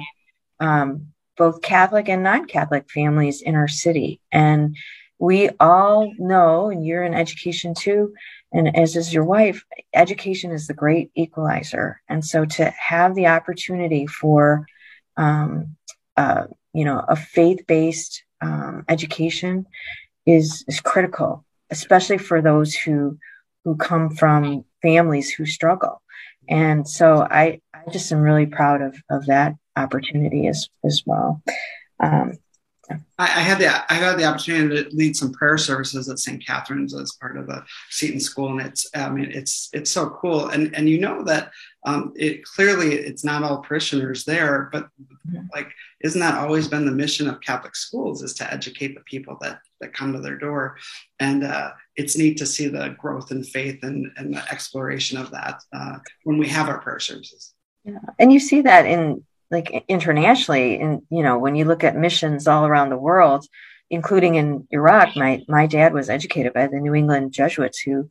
um, 0.60 1.08
both 1.36 1.62
Catholic 1.62 2.08
and 2.08 2.22
non-Catholic 2.22 2.88
families 2.90 3.42
in 3.42 3.56
our 3.56 3.68
city. 3.68 4.20
And 4.30 4.76
we 5.18 5.50
all 5.58 6.12
know, 6.18 6.70
and 6.70 6.86
you're 6.86 7.02
in 7.02 7.14
education 7.14 7.74
too, 7.74 8.14
and 8.52 8.76
as 8.76 8.96
is 8.96 9.12
your 9.12 9.24
wife, 9.24 9.64
education 9.92 10.52
is 10.52 10.66
the 10.66 10.74
great 10.74 11.10
equalizer. 11.14 12.00
And 12.08 12.24
so 12.24 12.44
to 12.44 12.70
have 12.70 13.14
the 13.14 13.26
opportunity 13.26 14.06
for, 14.06 14.66
um, 15.16 15.76
uh, 16.16 16.44
you 16.72 16.84
know, 16.84 17.04
a 17.08 17.16
faith-based 17.16 18.22
um, 18.40 18.84
education 18.88 19.66
is 20.26 20.64
is 20.68 20.80
critical, 20.80 21.44
especially 21.70 22.18
for 22.18 22.40
those 22.42 22.74
who 22.74 23.18
who 23.64 23.76
come 23.76 24.10
from 24.10 24.64
families 24.82 25.30
who 25.30 25.46
struggle. 25.46 26.02
And 26.48 26.88
so 26.88 27.26
I, 27.30 27.60
I 27.72 27.90
just 27.92 28.10
am 28.10 28.20
really 28.20 28.46
proud 28.46 28.82
of, 28.82 28.96
of 29.10 29.26
that 29.26 29.54
opportunity 29.76 30.48
as, 30.48 30.68
as 30.84 31.02
well. 31.06 31.42
Um, 32.00 32.38
I, 33.18 33.24
I, 33.24 33.40
had 33.40 33.58
the 33.58 33.68
I 33.92 33.94
had 33.94 34.18
the 34.18 34.24
opportunity 34.24 34.82
to 34.82 34.96
lead 34.96 35.16
some 35.16 35.32
prayer 35.32 35.58
services 35.58 36.08
at 36.08 36.18
St. 36.18 36.44
Catherine's 36.44 36.94
as 36.94 37.12
part 37.12 37.36
of 37.36 37.46
the 37.46 37.64
Seton 37.90 38.20
School, 38.20 38.50
and 38.50 38.60
it's 38.60 38.86
I 38.94 39.10
mean 39.10 39.30
it's 39.30 39.68
it's 39.72 39.90
so 39.90 40.10
cool, 40.10 40.48
and 40.48 40.74
and 40.74 40.88
you 40.88 40.98
know 40.98 41.22
that 41.24 41.50
um, 41.84 42.12
it 42.16 42.44
clearly 42.44 42.94
it's 42.94 43.24
not 43.24 43.42
all 43.42 43.58
parishioners 43.58 44.24
there, 44.24 44.68
but 44.72 44.88
like 45.52 45.70
isn't 46.00 46.20
that 46.20 46.38
always 46.38 46.68
been 46.68 46.86
the 46.86 46.92
mission 46.92 47.28
of 47.28 47.40
Catholic 47.40 47.76
schools 47.76 48.22
is 48.22 48.34
to 48.34 48.52
educate 48.52 48.94
the 48.94 49.02
people 49.02 49.36
that 49.40 49.60
that 49.80 49.94
come 49.94 50.12
to 50.12 50.20
their 50.20 50.38
door, 50.38 50.76
and 51.18 51.44
uh, 51.44 51.72
it's 51.96 52.16
neat 52.16 52.38
to 52.38 52.46
see 52.46 52.68
the 52.68 52.94
growth 52.98 53.30
in 53.30 53.44
faith 53.44 53.80
and 53.82 54.10
and 54.16 54.34
the 54.34 54.52
exploration 54.52 55.18
of 55.18 55.30
that 55.30 55.60
uh, 55.72 55.98
when 56.24 56.38
we 56.38 56.48
have 56.48 56.68
our 56.68 56.80
prayer 56.80 57.00
services. 57.00 57.54
Yeah, 57.84 57.98
and 58.18 58.32
you 58.32 58.40
see 58.40 58.60
that 58.62 58.86
in 58.86 59.24
like 59.50 59.84
internationally, 59.88 60.80
and 60.80 61.02
you 61.10 61.22
know 61.22 61.38
when 61.38 61.54
you 61.54 61.64
look 61.64 61.84
at 61.84 61.96
missions 61.96 62.46
all 62.46 62.66
around 62.66 62.90
the 62.90 62.96
world, 62.96 63.46
including 63.90 64.36
in 64.36 64.66
Iraq. 64.70 65.16
My 65.16 65.42
my 65.48 65.66
dad 65.66 65.92
was 65.92 66.08
educated 66.08 66.54
by 66.54 66.68
the 66.68 66.78
New 66.78 66.94
England 66.94 67.32
Jesuits 67.32 67.80
who 67.80 68.08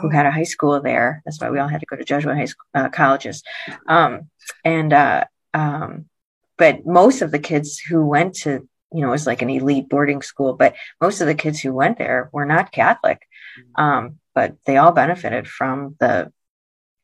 who 0.00 0.08
had 0.08 0.26
a 0.26 0.30
high 0.30 0.44
school 0.44 0.80
there. 0.80 1.22
That's 1.24 1.40
why 1.40 1.50
we 1.50 1.58
all 1.58 1.68
had 1.68 1.80
to 1.80 1.86
go 1.86 1.96
to 1.96 2.04
Jesuit 2.04 2.36
high 2.36 2.44
school, 2.44 2.66
uh, 2.74 2.88
colleges. 2.88 3.42
Um, 3.88 4.30
and 4.64 4.92
uh, 4.92 5.24
um, 5.54 6.06
but 6.58 6.84
most 6.84 7.22
of 7.22 7.30
the 7.30 7.38
kids 7.38 7.78
who 7.78 8.04
went 8.04 8.34
to 8.36 8.68
you 8.92 9.00
know 9.00 9.08
it 9.08 9.12
was 9.12 9.26
like 9.26 9.42
an 9.42 9.50
elite 9.50 9.88
boarding 9.88 10.22
school, 10.22 10.54
but 10.54 10.74
most 11.00 11.20
of 11.20 11.28
the 11.28 11.34
kids 11.34 11.60
who 11.60 11.72
went 11.72 11.98
there 11.98 12.28
were 12.32 12.46
not 12.46 12.72
Catholic. 12.72 13.22
Mm-hmm. 13.58 13.82
Um, 13.82 14.18
but 14.34 14.56
they 14.64 14.76
all 14.76 14.92
benefited 14.92 15.48
from 15.48 15.96
the 16.00 16.32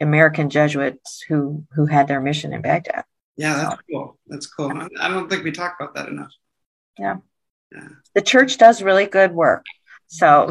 American 0.01 0.51
Jesuits 0.51 1.25
who 1.29 1.65
who 1.75 1.87
had 1.87 2.09
their 2.09 2.21
mission 2.21 2.53
in 2.53 2.61
Baghdad. 2.61 3.05
Yeah, 3.37 3.55
that's 3.55 3.75
so, 3.75 3.81
cool. 3.91 4.19
That's 4.27 4.47
cool. 4.47 4.73
I 5.01 5.09
don't 5.09 5.29
think 5.29 5.45
we 5.45 5.53
talk 5.53 5.77
about 5.79 5.95
that 5.95 6.09
enough. 6.09 6.33
Yeah. 6.99 7.17
yeah. 7.73 7.89
The 8.15 8.23
church 8.23 8.57
does 8.57 8.83
really 8.83 9.07
good 9.07 9.33
work. 9.33 9.65
So 10.07 10.51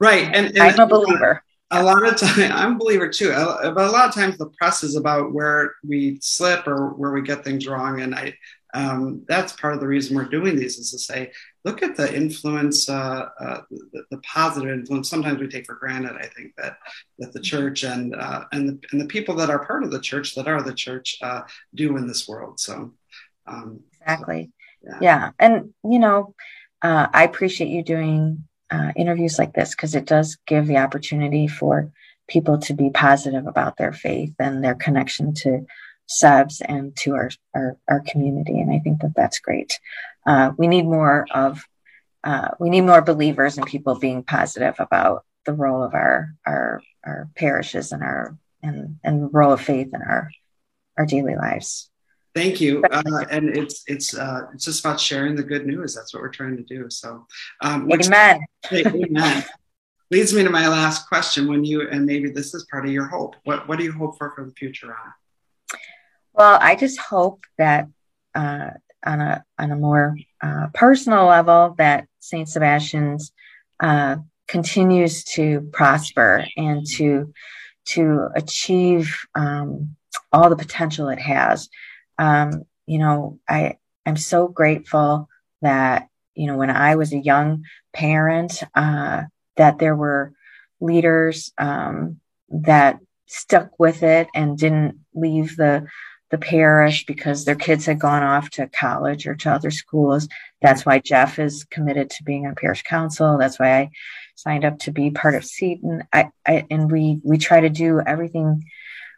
Right. 0.00 0.24
And, 0.32 0.48
and 0.48 0.60
I'm 0.60 0.78
a 0.78 0.86
believer. 0.86 1.42
A 1.70 1.82
lot 1.82 2.06
of 2.06 2.16
time, 2.16 2.52
I'm 2.54 2.74
a 2.74 2.78
believer 2.78 3.08
too. 3.08 3.30
But 3.30 3.76
a 3.76 3.90
lot 3.90 4.08
of 4.08 4.14
times, 4.14 4.38
the 4.38 4.50
press 4.58 4.82
is 4.82 4.96
about 4.96 5.32
where 5.32 5.74
we 5.86 6.18
slip 6.22 6.66
or 6.66 6.90
where 6.90 7.12
we 7.12 7.22
get 7.22 7.44
things 7.44 7.66
wrong, 7.66 8.00
and 8.00 8.14
I 8.14 8.34
um, 8.74 9.24
that's 9.26 9.54
part 9.54 9.74
of 9.74 9.80
the 9.80 9.86
reason 9.86 10.14
we're 10.14 10.24
doing 10.24 10.56
these 10.56 10.78
is 10.78 10.90
to 10.90 10.98
say, 10.98 11.32
look 11.64 11.82
at 11.82 11.96
the 11.96 12.14
influence, 12.14 12.88
uh, 12.88 13.28
uh, 13.40 13.60
the, 13.70 14.04
the, 14.10 14.18
positive 14.18 14.70
influence. 14.70 15.08
Sometimes 15.08 15.40
we 15.40 15.48
take 15.48 15.64
for 15.64 15.76
granted. 15.76 16.16
I 16.16 16.26
think 16.26 16.54
that 16.58 16.78
that 17.18 17.32
the 17.32 17.40
church 17.40 17.84
and 17.84 18.14
uh, 18.14 18.44
and 18.52 18.68
the 18.68 18.80
and 18.92 19.00
the 19.00 19.06
people 19.06 19.34
that 19.36 19.48
are 19.48 19.64
part 19.64 19.84
of 19.84 19.90
the 19.90 20.00
church 20.00 20.34
that 20.34 20.48
are 20.48 20.62
the 20.62 20.74
church 20.74 21.16
uh, 21.22 21.42
do 21.74 21.96
in 21.96 22.06
this 22.06 22.28
world. 22.28 22.60
So 22.60 22.92
um, 23.46 23.80
exactly, 24.00 24.50
so, 24.84 24.90
yeah. 24.92 24.98
yeah. 25.00 25.30
and 25.38 25.72
you 25.82 25.98
know, 25.98 26.34
uh, 26.82 27.06
I 27.12 27.24
appreciate 27.24 27.70
you 27.70 27.82
doing 27.82 28.46
uh, 28.70 28.92
interviews 28.96 29.38
like 29.38 29.54
this 29.54 29.70
because 29.70 29.94
it 29.94 30.04
does 30.04 30.36
give 30.46 30.66
the 30.66 30.76
opportunity 30.76 31.46
for 31.48 31.90
people 32.28 32.58
to 32.58 32.74
be 32.74 32.90
positive 32.90 33.46
about 33.46 33.78
their 33.78 33.92
faith 33.92 34.34
and 34.38 34.62
their 34.62 34.74
connection 34.74 35.32
to 35.32 35.64
SEBS 36.08 36.62
and 36.64 36.96
to 36.96 37.14
our, 37.14 37.30
our, 37.54 37.76
our 37.88 38.00
community. 38.00 38.60
And 38.60 38.72
I 38.72 38.78
think 38.78 39.00
that 39.02 39.14
that's 39.14 39.38
great. 39.38 39.78
Uh, 40.26 40.52
we 40.56 40.66
need 40.66 40.84
more 40.84 41.26
of, 41.30 41.64
uh, 42.24 42.48
we 42.58 42.70
need 42.70 42.82
more 42.82 43.02
believers 43.02 43.56
and 43.56 43.66
people 43.66 43.98
being 43.98 44.22
positive 44.22 44.74
about 44.78 45.24
the 45.46 45.52
role 45.52 45.82
of 45.82 45.94
our, 45.94 46.34
our, 46.46 46.82
our 47.04 47.28
parishes 47.36 47.92
and 47.92 48.02
our, 48.02 48.36
and, 48.62 48.98
and 49.04 49.22
the 49.22 49.28
role 49.28 49.52
of 49.52 49.60
faith 49.60 49.88
in 49.94 50.02
our, 50.02 50.30
our 50.96 51.06
daily 51.06 51.36
lives. 51.36 51.90
Thank 52.34 52.60
you. 52.60 52.84
Uh, 52.84 53.24
and 53.30 53.48
it's 53.56 53.82
it's 53.88 54.16
uh, 54.16 54.42
it's 54.54 54.64
just 54.64 54.84
about 54.84 55.00
sharing 55.00 55.34
the 55.34 55.42
good 55.42 55.66
news. 55.66 55.94
That's 55.94 56.14
what 56.14 56.22
we're 56.22 56.28
trying 56.28 56.56
to 56.56 56.62
do. 56.62 56.88
So, 56.88 57.26
um, 57.62 57.90
amen. 57.90 58.40
amen. 58.72 59.44
Leads 60.10 60.32
me 60.32 60.44
to 60.44 60.50
my 60.50 60.68
last 60.68 61.08
question. 61.08 61.48
When 61.48 61.64
you 61.64 61.88
and 61.88 62.06
maybe 62.06 62.30
this 62.30 62.54
is 62.54 62.64
part 62.70 62.86
of 62.86 62.92
your 62.92 63.06
hope. 63.06 63.34
What 63.42 63.66
what 63.66 63.78
do 63.78 63.84
you 63.84 63.92
hope 63.92 64.18
for 64.18 64.30
for 64.36 64.44
the 64.44 64.52
future, 64.52 64.86
Anna? 64.86 65.14
Well, 66.38 66.56
I 66.62 66.76
just 66.76 67.00
hope 67.00 67.44
that 67.58 67.88
uh, 68.32 68.70
on 69.04 69.20
a 69.20 69.44
on 69.58 69.72
a 69.72 69.76
more 69.76 70.16
uh, 70.40 70.68
personal 70.72 71.26
level 71.26 71.74
that 71.78 72.06
Saint 72.20 72.48
Sebastian's 72.48 73.32
uh, 73.80 74.18
continues 74.46 75.24
to 75.34 75.68
prosper 75.72 76.46
and 76.56 76.86
to 76.90 77.32
to 77.86 78.28
achieve 78.36 79.16
um, 79.34 79.96
all 80.32 80.48
the 80.48 80.54
potential 80.54 81.08
it 81.08 81.18
has. 81.18 81.68
Um, 82.18 82.62
you 82.86 83.00
know, 83.00 83.40
I 83.48 83.78
I'm 84.06 84.16
so 84.16 84.46
grateful 84.46 85.28
that 85.60 86.06
you 86.36 86.46
know 86.46 86.56
when 86.56 86.70
I 86.70 86.94
was 86.94 87.12
a 87.12 87.18
young 87.18 87.64
parent 87.92 88.62
uh, 88.76 89.22
that 89.56 89.80
there 89.80 89.96
were 89.96 90.34
leaders 90.80 91.52
um, 91.58 92.20
that 92.48 93.00
stuck 93.26 93.76
with 93.80 94.04
it 94.04 94.28
and 94.36 94.56
didn't 94.56 95.00
leave 95.14 95.56
the 95.56 95.88
the 96.30 96.38
parish 96.38 97.06
because 97.06 97.44
their 97.44 97.54
kids 97.54 97.86
had 97.86 97.98
gone 97.98 98.22
off 98.22 98.50
to 98.50 98.68
college 98.68 99.26
or 99.26 99.34
to 99.34 99.50
other 99.50 99.70
schools. 99.70 100.28
That's 100.60 100.84
why 100.84 100.98
Jeff 100.98 101.38
is 101.38 101.64
committed 101.64 102.10
to 102.10 102.24
being 102.24 102.46
on 102.46 102.54
parish 102.54 102.82
council. 102.82 103.38
That's 103.38 103.58
why 103.58 103.78
I 103.78 103.90
signed 104.34 104.64
up 104.64 104.78
to 104.80 104.90
be 104.90 105.10
part 105.10 105.34
of 105.34 105.44
Seton. 105.44 106.04
I, 106.12 106.30
I 106.46 106.66
and 106.70 106.90
we 106.90 107.20
we 107.22 107.38
try 107.38 107.60
to 107.60 107.70
do 107.70 108.00
everything 108.00 108.64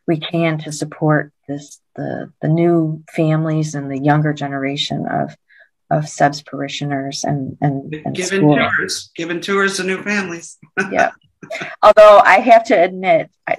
we 0.06 0.18
can 0.18 0.58
to 0.58 0.72
support 0.72 1.32
this 1.48 1.80
the 1.96 2.32
the 2.40 2.48
new 2.48 3.02
families 3.12 3.74
and 3.74 3.90
the 3.90 3.98
younger 3.98 4.32
generation 4.32 5.06
of 5.06 5.36
of 5.90 6.04
SEBS 6.04 6.46
parishioners 6.46 7.24
and 7.24 7.58
and, 7.60 7.92
and 8.04 8.14
giving 8.14 8.42
tours, 8.42 9.10
giving 9.16 9.40
tours 9.40 9.76
to 9.76 9.84
new 9.84 10.02
families. 10.02 10.58
yeah. 10.90 11.10
Although 11.82 12.20
I 12.24 12.38
have 12.40 12.64
to 12.64 12.74
admit, 12.74 13.30
I, 13.48 13.56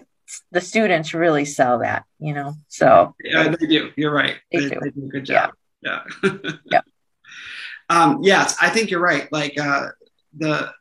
the 0.52 0.62
students 0.62 1.14
really 1.14 1.46
sell 1.46 1.80
that, 1.80 2.06
you 2.20 2.34
know. 2.34 2.54
So 2.68 3.16
yeah, 3.24 3.50
they 3.50 3.68
do. 3.68 3.92
You're 3.96 4.14
right. 4.14 4.36
They, 4.52 4.60
they, 4.60 4.70
do. 4.70 4.80
they 4.82 4.90
do. 4.90 5.06
a 5.06 5.10
good 5.10 5.26
job. 5.26 5.54
Yeah. 5.82 6.04
Yeah. 6.24 6.32
yeah. 6.66 6.82
Um, 7.90 8.20
yes, 8.24 8.56
I 8.62 8.70
think 8.70 8.90
you're 8.90 9.02
right. 9.02 9.32
Like 9.32 9.60
uh, 9.60 9.88
the 10.38 10.72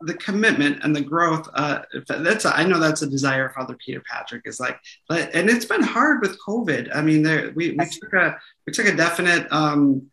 the 0.00 0.14
commitment 0.14 0.82
and 0.82 0.94
the 0.94 1.00
growth. 1.00 1.48
Uh, 1.54 1.80
that's 2.08 2.44
a, 2.44 2.56
I 2.56 2.64
know 2.64 2.78
that's 2.78 3.02
a 3.02 3.10
desire 3.10 3.50
Father 3.50 3.76
Peter 3.84 4.02
Patrick 4.08 4.42
is 4.44 4.60
like, 4.60 4.78
but 5.08 5.34
and 5.34 5.50
it's 5.50 5.64
been 5.64 5.82
hard 5.82 6.20
with 6.20 6.38
COVID. 6.40 6.94
I 6.94 7.02
mean, 7.02 7.22
there 7.22 7.52
we, 7.54 7.70
we 7.70 7.86
took 7.86 8.12
a 8.12 8.38
we 8.66 8.72
took 8.72 8.86
a 8.86 8.96
definite 8.96 9.46
um, 9.52 10.10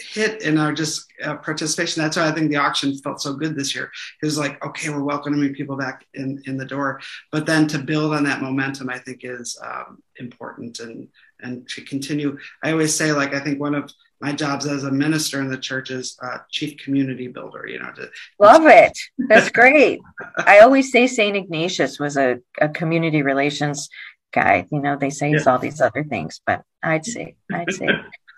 hit 0.00 0.42
in 0.42 0.58
our 0.58 0.72
just 0.72 1.06
uh, 1.24 1.36
participation. 1.36 2.02
That's 2.02 2.16
why 2.16 2.28
I 2.28 2.32
think 2.32 2.50
the 2.50 2.56
auction 2.56 2.96
felt 2.98 3.20
so 3.20 3.34
good 3.34 3.54
this 3.54 3.74
year. 3.74 3.90
It 4.22 4.26
was 4.26 4.38
like, 4.38 4.64
okay, 4.64 4.88
we're 4.90 5.02
welcoming 5.02 5.54
people 5.54 5.76
back 5.76 6.06
in, 6.14 6.42
in 6.46 6.56
the 6.56 6.64
door, 6.64 7.00
but 7.30 7.46
then 7.46 7.66
to 7.68 7.78
build 7.78 8.14
on 8.14 8.24
that 8.24 8.42
momentum, 8.42 8.90
I 8.90 8.98
think 8.98 9.20
is 9.24 9.58
um, 9.62 10.02
important 10.16 10.80
and 10.80 11.08
and 11.42 11.66
to 11.70 11.82
continue. 11.82 12.38
I 12.62 12.72
always 12.72 12.94
say, 12.94 13.12
like, 13.12 13.34
I 13.34 13.40
think 13.40 13.60
one 13.60 13.74
of 13.74 13.90
my 14.20 14.32
jobs 14.32 14.66
as 14.66 14.84
a 14.84 14.90
minister 14.90 15.40
in 15.40 15.48
the 15.48 15.56
church 15.56 15.90
is 15.90 16.18
uh, 16.22 16.38
chief 16.50 16.78
community 16.78 17.28
builder. 17.28 17.66
You 17.66 17.78
know, 17.78 17.90
to 17.92 18.10
love 18.38 18.66
it. 18.66 18.98
That's 19.18 19.50
great. 19.50 20.00
I 20.38 20.58
always 20.60 20.92
say 20.92 21.06
Saint 21.06 21.36
Ignatius 21.36 21.98
was 21.98 22.16
a, 22.16 22.40
a 22.60 22.68
community 22.68 23.22
relations 23.22 23.88
guy. 24.32 24.66
You 24.70 24.80
know, 24.80 24.96
they 24.96 25.10
say 25.10 25.30
he's 25.30 25.46
yeah. 25.46 25.52
all 25.52 25.58
these 25.58 25.80
other 25.80 26.04
things, 26.04 26.40
but 26.46 26.62
I'd 26.82 27.06
say 27.06 27.36
I'd 27.50 27.72
say 27.72 27.88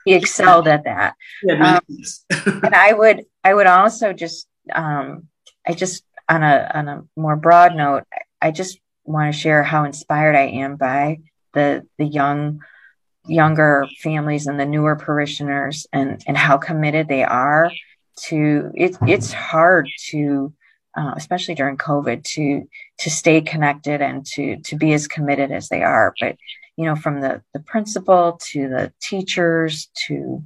he 0.05 0.15
excelled 0.15 0.69
at 0.69 0.85
that. 0.85 1.15
Yeah, 1.43 1.79
um, 1.79 1.99
and 2.63 2.75
I 2.75 2.93
would 2.93 3.25
I 3.45 3.55
would 3.55 3.67
also 3.67 4.13
just 4.13 4.47
um, 4.73 5.29
I 5.67 5.75
just 5.75 6.05
on 6.29 6.43
a 6.43 6.71
on 6.75 6.89
a 6.89 7.05
more 7.17 7.37
broad 7.37 7.75
note, 7.75 8.05
I 8.41 8.51
just 8.51 8.79
want 9.05 9.33
to 9.33 9.39
share 9.39 9.63
how 9.63 9.85
inspired 9.85 10.37
I 10.37 10.47
am 10.47 10.77
by 10.77 11.19
the 11.53 11.87
the 11.99 12.05
young 12.05 12.61
younger 13.27 13.87
families 14.03 14.47
and 14.47 14.59
the 14.59 14.67
newer 14.67 14.97
parishioners 14.97 15.87
and 15.93 16.23
and 16.27 16.37
how 16.37 16.59
committed 16.59 17.09
they 17.09 17.23
are 17.23 17.71
to 18.17 18.71
it 18.75 18.97
it's 19.07 19.33
hard 19.33 19.89
to 20.11 20.53
uh, 20.97 21.13
especially 21.17 21.55
during 21.55 21.77
covid 21.77 22.25
to 22.25 22.69
to 22.99 23.11
stay 23.11 23.41
connected 23.41 24.03
and 24.03 24.27
to 24.27 24.57
to 24.63 24.77
be 24.77 24.93
as 24.93 25.07
committed 25.07 25.53
as 25.53 25.69
they 25.69 25.83
are 25.83 26.13
but 26.21 26.37
you 26.77 26.85
know, 26.85 26.97
from 26.97 27.21
the, 27.21 27.43
the 27.53 27.61
principal 27.61 28.39
to 28.51 28.69
the 28.69 28.93
teachers 29.01 29.91
to 30.07 30.43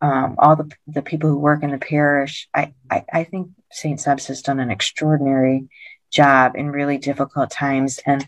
um, 0.00 0.36
all 0.38 0.56
the, 0.56 0.70
the 0.86 1.02
people 1.02 1.30
who 1.30 1.38
work 1.38 1.62
in 1.62 1.70
the 1.70 1.78
parish. 1.78 2.48
I, 2.54 2.74
I, 2.90 3.04
I 3.12 3.24
think 3.24 3.50
St. 3.70 3.98
SEBS 3.98 4.26
has 4.28 4.42
done 4.42 4.58
an 4.58 4.70
extraordinary 4.70 5.68
job 6.10 6.56
in 6.56 6.70
really 6.70 6.98
difficult 6.98 7.50
times. 7.50 8.00
And 8.04 8.26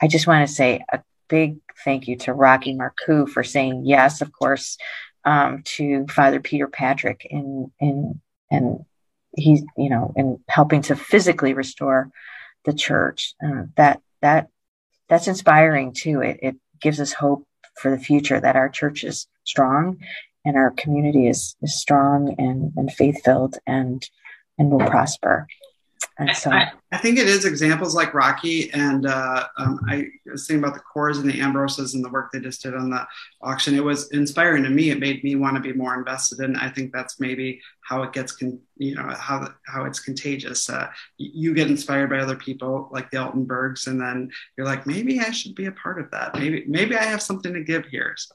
I 0.00 0.08
just 0.08 0.26
want 0.26 0.46
to 0.46 0.54
say 0.54 0.84
a 0.92 1.02
big 1.28 1.58
thank 1.84 2.08
you 2.08 2.16
to 2.16 2.32
Rocky 2.32 2.74
Marcoux 2.74 3.28
for 3.28 3.42
saying 3.42 3.82
yes, 3.84 4.20
of 4.20 4.32
course, 4.32 4.78
um, 5.24 5.62
to 5.64 6.06
Father 6.08 6.40
Peter 6.40 6.66
Patrick 6.66 7.26
in, 7.28 7.70
in, 7.78 8.20
and 8.50 8.84
he's, 9.36 9.62
you 9.76 9.90
know, 9.90 10.12
in 10.16 10.42
helping 10.48 10.82
to 10.82 10.96
physically 10.96 11.54
restore 11.54 12.10
the 12.64 12.72
church. 12.72 13.34
Uh, 13.44 13.64
that, 13.76 14.00
that, 14.22 14.48
that's 15.08 15.28
inspiring 15.28 15.92
too. 15.92 16.20
It, 16.22 16.38
it 16.42 16.56
gives 16.80 17.00
us 17.00 17.12
hope 17.12 17.46
for 17.80 17.90
the 17.90 18.02
future 18.02 18.40
that 18.40 18.56
our 18.56 18.68
church 18.68 19.04
is 19.04 19.26
strong 19.44 19.98
and 20.44 20.56
our 20.56 20.70
community 20.70 21.28
is, 21.28 21.56
is 21.62 21.80
strong 21.80 22.34
and, 22.38 22.72
and 22.76 22.92
faith 22.92 23.22
filled 23.24 23.58
and 23.66 24.08
and 24.60 24.70
will 24.70 24.86
prosper. 24.86 25.46
And 26.20 26.36
so 26.36 26.50
I, 26.50 26.70
I, 26.92 26.98
think 26.98 27.18
it 27.18 27.26
is 27.26 27.46
examples 27.46 27.94
like 27.94 28.12
Rocky 28.12 28.70
and 28.74 29.06
uh, 29.06 29.46
um, 29.56 29.80
I 29.88 30.08
was 30.26 30.46
thinking 30.46 30.62
about 30.62 30.74
the 30.74 30.80
cores 30.80 31.16
and 31.16 31.26
the 31.30 31.40
Ambroses 31.40 31.94
and 31.94 32.04
the 32.04 32.10
work 32.10 32.30
they 32.30 32.40
just 32.40 32.62
did 32.62 32.74
on 32.74 32.90
the 32.90 33.06
auction. 33.40 33.74
It 33.74 33.82
was 33.82 34.10
inspiring 34.10 34.64
to 34.64 34.68
me. 34.68 34.90
It 34.90 35.00
made 35.00 35.24
me 35.24 35.34
want 35.36 35.56
to 35.56 35.62
be 35.62 35.72
more 35.72 35.94
invested 35.94 36.40
in. 36.40 36.56
I 36.56 36.68
think 36.68 36.92
that's 36.92 37.18
maybe 37.20 37.62
how 37.80 38.02
it 38.02 38.12
gets, 38.12 38.32
con- 38.32 38.60
you 38.76 38.96
know, 38.96 39.08
how 39.16 39.48
how 39.64 39.86
it's 39.86 39.98
contagious. 39.98 40.68
Uh, 40.68 40.88
you 41.16 41.54
get 41.54 41.70
inspired 41.70 42.10
by 42.10 42.18
other 42.18 42.36
people 42.36 42.90
like 42.92 43.10
the 43.10 43.16
Altenburgs, 43.16 43.86
and 43.86 43.98
then 43.98 44.30
you're 44.58 44.66
like, 44.66 44.86
maybe 44.86 45.20
I 45.20 45.30
should 45.30 45.54
be 45.54 45.66
a 45.66 45.72
part 45.72 45.98
of 45.98 46.10
that. 46.10 46.34
Maybe 46.34 46.64
maybe 46.68 46.96
I 46.96 47.04
have 47.04 47.22
something 47.22 47.54
to 47.54 47.64
give 47.64 47.86
here. 47.86 48.14
So, 48.18 48.34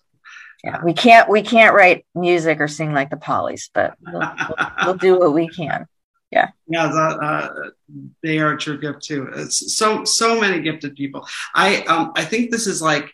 yeah, 0.63 0.83
we 0.83 0.93
can't 0.93 1.29
we 1.29 1.43
can't 1.43 1.75
write 1.75 2.07
music 2.15 2.59
or 2.59 2.67
sing 2.67 2.93
like 2.93 3.11
the 3.11 3.17
Pollies, 3.17 3.69
but 3.75 3.95
we'll, 4.11 4.21
we'll, 4.21 4.69
we'll 4.85 4.95
do 4.95 5.19
what 5.19 5.35
we 5.35 5.47
can 5.49 5.85
yeah. 6.31 6.49
Yeah 6.67 6.87
that, 6.87 7.19
uh, 7.21 7.69
they 8.23 8.39
are 8.39 8.53
a 8.53 8.57
true 8.57 8.79
gift 8.79 9.03
too. 9.03 9.29
It's 9.33 9.75
so 9.75 10.03
so 10.03 10.39
many 10.39 10.61
gifted 10.61 10.95
people. 10.95 11.27
I 11.53 11.81
um 11.83 12.11
i 12.15 12.23
think 12.23 12.51
this 12.51 12.67
is 12.67 12.81
like 12.81 13.11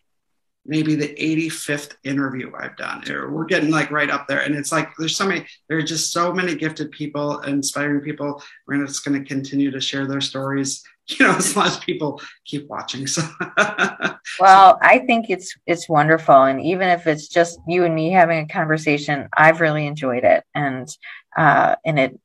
maybe 0.64 0.94
the 0.94 1.08
85th 1.16 1.96
interview 2.04 2.52
i've 2.58 2.78
done. 2.78 3.04
We're 3.08 3.46
getting 3.46 3.72
like 3.72 3.92
right 3.92 4.10
up 4.10 4.28
there 4.28 4.42
and 4.42 4.56
it's 4.56 4.72
like 4.72 4.90
there's 4.98 5.18
so 5.18 5.28
many 5.28 5.46
there 5.68 5.78
are 5.78 5.84
just 5.84 6.12
so 6.12 6.34
many 6.34 6.56
gifted 6.56 6.92
people 6.92 7.40
inspiring 7.42 8.02
people. 8.02 8.42
We're 8.68 8.86
just 8.86 9.04
going 9.04 9.22
to 9.22 9.28
continue 9.28 9.72
to 9.72 9.82
share 9.82 10.08
their 10.08 10.22
stories. 10.22 10.84
You 11.20 11.26
know 11.28 11.36
as 11.36 11.58
long 11.58 11.66
as 11.66 11.78
people 11.78 12.22
keep 12.46 12.70
watching 12.70 13.06
so. 13.06 13.24
Well 14.40 14.80
i 14.82 15.00
think 15.00 15.30
it's 15.30 15.54
it's 15.66 15.90
wonderful 15.90 16.44
and 16.44 16.62
even 16.62 16.88
if 16.88 17.06
it's 17.06 17.28
just 17.28 17.60
you 17.68 17.84
and 17.84 17.94
me 17.94 18.12
having 18.12 18.46
a 18.46 18.48
conversation 18.48 19.28
i've 19.36 19.60
really 19.60 19.88
enjoyed 19.88 20.24
it 20.24 20.46
and 20.56 20.88
uh 21.36 21.76
and 21.84 22.00
it 22.00 22.20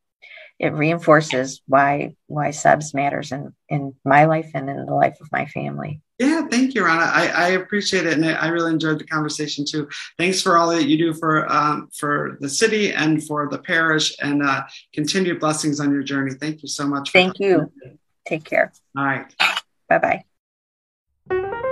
it 0.58 0.72
reinforces 0.72 1.60
why 1.66 2.14
why 2.26 2.48
SEBS 2.48 2.94
matters 2.94 3.32
in 3.32 3.52
in 3.68 3.94
my 4.04 4.24
life 4.24 4.50
and 4.54 4.70
in 4.70 4.86
the 4.86 4.94
life 4.94 5.18
of 5.20 5.30
my 5.30 5.46
family. 5.46 6.00
Yeah 6.18 6.46
thank 6.50 6.74
you 6.74 6.84
rana. 6.84 7.10
I, 7.12 7.26
I 7.28 7.48
appreciate 7.50 8.06
it 8.06 8.14
and 8.14 8.24
I, 8.24 8.48
really 8.48 8.72
enjoyed 8.72 8.98
the 8.98 9.04
conversation 9.04 9.64
too. 9.68 9.88
Thanks 10.18 10.40
for 10.40 10.56
all 10.56 10.68
that 10.70 10.84
you 10.84 10.96
do 10.96 11.12
for 11.12 11.50
um, 11.52 11.88
for 11.94 12.38
the 12.40 12.48
city 12.48 12.92
and 12.92 13.22
for 13.26 13.48
the 13.50 13.58
parish 13.58 14.14
and 14.20 14.42
uh, 14.42 14.62
continued 14.94 15.40
blessings 15.40 15.80
on 15.80 15.92
your 15.92 16.02
journey. 16.02 16.32
Thank 16.34 16.62
you 16.62 16.68
so 16.68 16.86
much 16.86 17.12
thank 17.12 17.38
you. 17.38 17.70
Take 18.26 18.44
care. 18.44 18.72
All 18.96 19.04
right. 19.04 19.32
Bye 19.88 20.22
bye 21.30 21.62